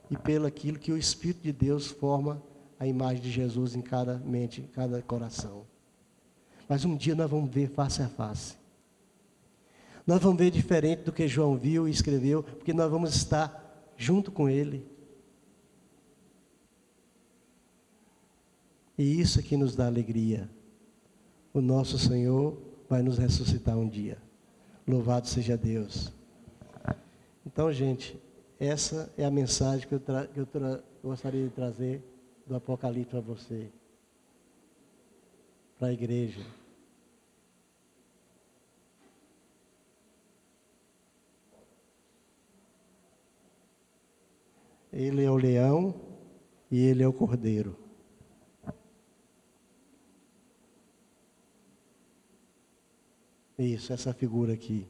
e 0.09 0.17
pelo 0.17 0.45
aquilo 0.45 0.77
que 0.77 0.91
o 0.91 0.97
Espírito 0.97 1.41
de 1.43 1.53
Deus 1.53 1.87
forma 1.87 2.43
a 2.79 2.85
imagem 2.85 3.21
de 3.21 3.31
Jesus 3.31 3.75
em 3.75 3.81
cada 3.81 4.17
mente, 4.17 4.61
em 4.61 4.67
cada 4.67 5.01
coração. 5.01 5.65
Mas 6.67 6.83
um 6.83 6.95
dia 6.95 7.15
nós 7.15 7.29
vamos 7.29 7.49
ver 7.49 7.69
face 7.69 8.01
a 8.01 8.09
face. 8.09 8.55
Nós 10.05 10.21
vamos 10.21 10.37
ver 10.37 10.51
diferente 10.51 11.03
do 11.03 11.13
que 11.13 11.27
João 11.27 11.57
viu 11.57 11.87
e 11.87 11.91
escreveu, 11.91 12.43
porque 12.43 12.73
nós 12.73 12.91
vamos 12.91 13.15
estar 13.15 13.62
junto 13.97 14.31
com 14.31 14.49
ele. 14.49 14.85
E 18.97 19.19
isso 19.19 19.41
que 19.41 19.57
nos 19.57 19.75
dá 19.75 19.87
alegria. 19.87 20.49
O 21.53 21.61
nosso 21.61 21.97
Senhor 21.97 22.57
vai 22.89 23.01
nos 23.01 23.17
ressuscitar 23.17 23.77
um 23.77 23.87
dia. 23.87 24.17
Louvado 24.87 25.27
seja 25.27 25.57
Deus. 25.57 26.11
Então, 27.45 27.71
gente, 27.71 28.19
essa 28.59 29.11
é 29.17 29.25
a 29.25 29.31
mensagem 29.31 29.87
que 29.87 29.93
eu, 29.93 29.99
que 29.99 30.39
eu 30.39 30.83
gostaria 31.03 31.43
de 31.43 31.49
trazer 31.49 32.03
do 32.45 32.55
Apocalipse 32.55 33.09
para 33.09 33.19
você, 33.19 33.69
para 35.77 35.89
a 35.89 35.93
igreja. 35.93 36.41
Ele 44.93 45.23
é 45.23 45.31
o 45.31 45.35
leão 45.35 45.95
e 46.69 46.79
ele 46.79 47.01
é 47.01 47.07
o 47.07 47.11
cordeiro. 47.11 47.75
Isso, 53.57 53.91
essa 53.91 54.13
figura 54.13 54.53
aqui. 54.53 54.87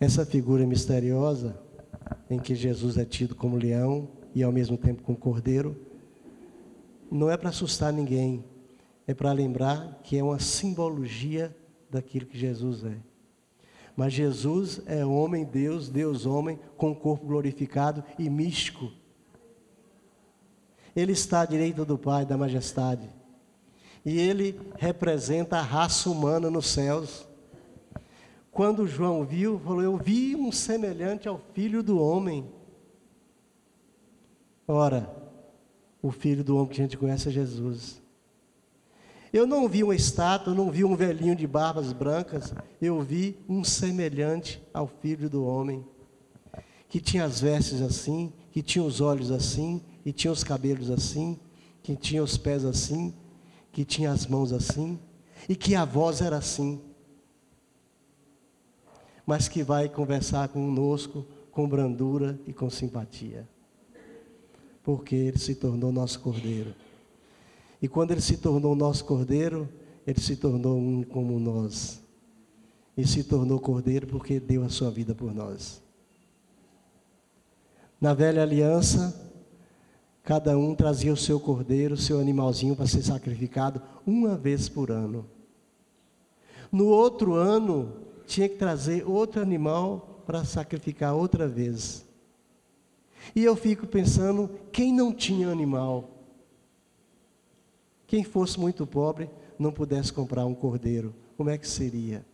Essa 0.00 0.24
figura 0.24 0.66
misteriosa, 0.66 1.60
em 2.30 2.38
que 2.38 2.54
Jesus 2.54 2.96
é 2.96 3.04
tido 3.04 3.34
como 3.34 3.56
leão 3.56 4.08
e 4.34 4.42
ao 4.42 4.52
mesmo 4.52 4.78
tempo 4.78 5.02
como 5.02 5.18
cordeiro, 5.18 5.76
não 7.10 7.30
é 7.30 7.36
para 7.36 7.50
assustar 7.50 7.92
ninguém, 7.92 8.44
é 9.06 9.12
para 9.14 9.32
lembrar 9.32 10.00
que 10.02 10.16
é 10.16 10.22
uma 10.22 10.38
simbologia 10.38 11.54
daquilo 11.90 12.26
que 12.26 12.38
Jesus 12.38 12.84
é. 12.84 12.96
Mas 13.96 14.12
Jesus 14.12 14.82
é 14.86 15.04
homem, 15.04 15.44
Deus, 15.44 15.88
Deus 15.88 16.26
homem, 16.26 16.58
com 16.76 16.94
corpo 16.94 17.26
glorificado 17.26 18.04
e 18.18 18.28
místico. 18.28 18.92
Ele 20.94 21.12
está 21.12 21.40
à 21.40 21.46
direita 21.46 21.84
do 21.84 21.96
Pai, 21.96 22.26
da 22.26 22.36
majestade 22.36 23.08
e 24.06 24.20
ele 24.20 24.60
representa 24.76 25.56
a 25.56 25.62
raça 25.62 26.08
humana 26.08 26.48
nos 26.48 26.68
céus. 26.68 27.26
Quando 28.52 28.86
João 28.86 29.24
viu, 29.24 29.58
falou: 29.58 29.82
Eu 29.82 29.96
vi 29.96 30.36
um 30.36 30.52
semelhante 30.52 31.26
ao 31.26 31.40
filho 31.52 31.82
do 31.82 32.00
homem. 32.00 32.48
Ora, 34.68 35.12
o 36.00 36.12
filho 36.12 36.44
do 36.44 36.54
homem 36.54 36.68
que 36.68 36.80
a 36.80 36.84
gente 36.84 36.96
conhece 36.96 37.28
é 37.28 37.32
Jesus. 37.32 38.00
Eu 39.36 39.46
não 39.46 39.68
vi 39.68 39.84
uma 39.84 39.94
estátua, 39.94 40.54
não 40.54 40.70
vi 40.70 40.82
um 40.82 40.96
velhinho 40.96 41.36
de 41.36 41.46
barbas 41.46 41.92
brancas, 41.92 42.54
eu 42.80 43.02
vi 43.02 43.36
um 43.46 43.62
semelhante 43.62 44.62
ao 44.72 44.86
filho 44.88 45.28
do 45.28 45.44
homem, 45.44 45.84
que 46.88 47.02
tinha 47.02 47.22
as 47.22 47.38
vestes 47.38 47.82
assim, 47.82 48.32
que 48.50 48.62
tinha 48.62 48.82
os 48.82 49.02
olhos 49.02 49.30
assim, 49.30 49.82
e 50.06 50.10
tinha 50.10 50.32
os 50.32 50.42
cabelos 50.42 50.90
assim, 50.90 51.38
que 51.82 51.94
tinha 51.94 52.22
os 52.22 52.38
pés 52.38 52.64
assim, 52.64 53.12
que 53.72 53.84
tinha 53.84 54.10
as 54.10 54.26
mãos 54.26 54.54
assim 54.54 54.98
e 55.46 55.54
que 55.54 55.74
a 55.74 55.84
voz 55.84 56.22
era 56.22 56.38
assim, 56.38 56.80
mas 59.26 59.48
que 59.48 59.62
vai 59.62 59.86
conversar 59.86 60.48
conosco 60.48 61.26
com 61.50 61.68
brandura 61.68 62.40
e 62.46 62.54
com 62.54 62.70
simpatia, 62.70 63.46
porque 64.82 65.14
ele 65.14 65.38
se 65.38 65.54
tornou 65.54 65.92
nosso 65.92 66.20
cordeiro. 66.20 66.85
E 67.80 67.88
quando 67.88 68.12
ele 68.12 68.20
se 68.20 68.36
tornou 68.36 68.74
nosso 68.74 69.04
cordeiro, 69.04 69.68
ele 70.06 70.20
se 70.20 70.36
tornou 70.36 70.78
um 70.78 71.02
como 71.02 71.38
nós. 71.38 72.02
E 72.96 73.06
se 73.06 73.24
tornou 73.24 73.60
cordeiro 73.60 74.06
porque 74.06 74.40
deu 74.40 74.64
a 74.64 74.68
sua 74.68 74.90
vida 74.90 75.14
por 75.14 75.34
nós. 75.34 75.82
Na 78.00 78.14
velha 78.14 78.42
aliança, 78.42 79.14
cada 80.22 80.56
um 80.56 80.74
trazia 80.74 81.12
o 81.12 81.16
seu 81.16 81.38
cordeiro, 81.38 81.94
o 81.94 81.98
seu 81.98 82.20
animalzinho 82.20 82.76
para 82.76 82.86
ser 82.86 83.02
sacrificado 83.02 83.82
uma 84.06 84.36
vez 84.36 84.68
por 84.68 84.90
ano. 84.90 85.26
No 86.70 86.86
outro 86.86 87.34
ano, 87.34 87.92
tinha 88.26 88.48
que 88.48 88.56
trazer 88.56 89.06
outro 89.06 89.40
animal 89.40 90.22
para 90.26 90.44
sacrificar 90.44 91.14
outra 91.14 91.46
vez. 91.46 92.04
E 93.34 93.44
eu 93.44 93.56
fico 93.56 93.86
pensando, 93.86 94.50
quem 94.72 94.92
não 94.92 95.12
tinha 95.12 95.48
animal? 95.48 96.15
Quem 98.06 98.22
fosse 98.22 98.58
muito 98.58 98.86
pobre, 98.86 99.28
não 99.58 99.72
pudesse 99.72 100.12
comprar 100.12 100.46
um 100.46 100.54
cordeiro, 100.54 101.14
como 101.36 101.50
é 101.50 101.58
que 101.58 101.68
seria? 101.68 102.24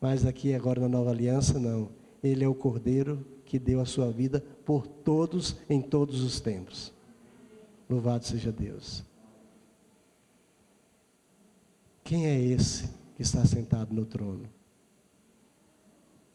Mas 0.00 0.26
aqui 0.26 0.54
agora 0.54 0.80
na 0.80 0.88
nova 0.88 1.10
aliança, 1.10 1.58
não. 1.58 1.90
Ele 2.22 2.44
é 2.44 2.48
o 2.48 2.54
cordeiro 2.54 3.24
que 3.44 3.58
deu 3.58 3.80
a 3.80 3.86
sua 3.86 4.10
vida 4.10 4.44
por 4.64 4.86
todos 4.86 5.56
em 5.68 5.80
todos 5.80 6.22
os 6.22 6.40
tempos. 6.40 6.92
Louvado 7.88 8.24
seja 8.24 8.50
Deus. 8.50 9.04
Quem 12.02 12.26
é 12.26 12.40
esse 12.40 12.88
que 13.16 13.22
está 13.22 13.44
sentado 13.44 13.94
no 13.94 14.04
trono? 14.04 14.48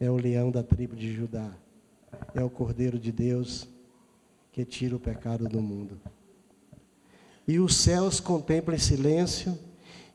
É 0.00 0.10
o 0.10 0.16
leão 0.16 0.50
da 0.50 0.62
tribo 0.62 0.96
de 0.96 1.12
Judá. 1.12 1.52
É 2.34 2.42
o 2.42 2.48
cordeiro 2.48 2.98
de 2.98 3.12
Deus 3.12 3.68
que 4.50 4.64
tira 4.64 4.96
o 4.96 5.00
pecado 5.00 5.48
do 5.48 5.60
mundo. 5.60 6.00
E 7.48 7.58
os 7.58 7.76
céus 7.76 8.20
contemplam 8.20 8.76
em 8.76 8.78
silêncio 8.78 9.58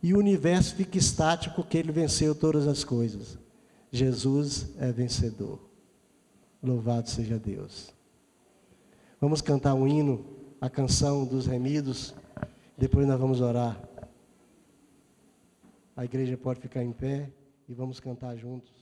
e 0.03 0.13
o 0.13 0.19
universo 0.19 0.75
fica 0.75 0.99
estático 0.99 1.55
porque 1.55 1.79
ele 1.79 1.91
venceu 1.91 2.35
todas 2.35 2.67
as 2.67 2.83
coisas. 2.83 3.39
Jesus 3.91 4.69
é 4.77 4.91
vencedor. 4.91 5.59
Louvado 6.61 7.09
seja 7.09 7.39
Deus. 7.39 7.91
Vamos 9.19 9.41
cantar 9.41 9.73
um 9.73 9.87
hino, 9.87 10.25
a 10.61 10.69
canção 10.69 11.25
dos 11.25 11.47
remidos, 11.47 12.13
depois 12.77 13.07
nós 13.07 13.19
vamos 13.19 13.41
orar. 13.41 13.81
A 15.95 16.05
igreja 16.05 16.37
pode 16.37 16.59
ficar 16.59 16.83
em 16.83 16.91
pé 16.91 17.29
e 17.67 17.73
vamos 17.73 17.99
cantar 17.99 18.35
juntos. 18.35 18.72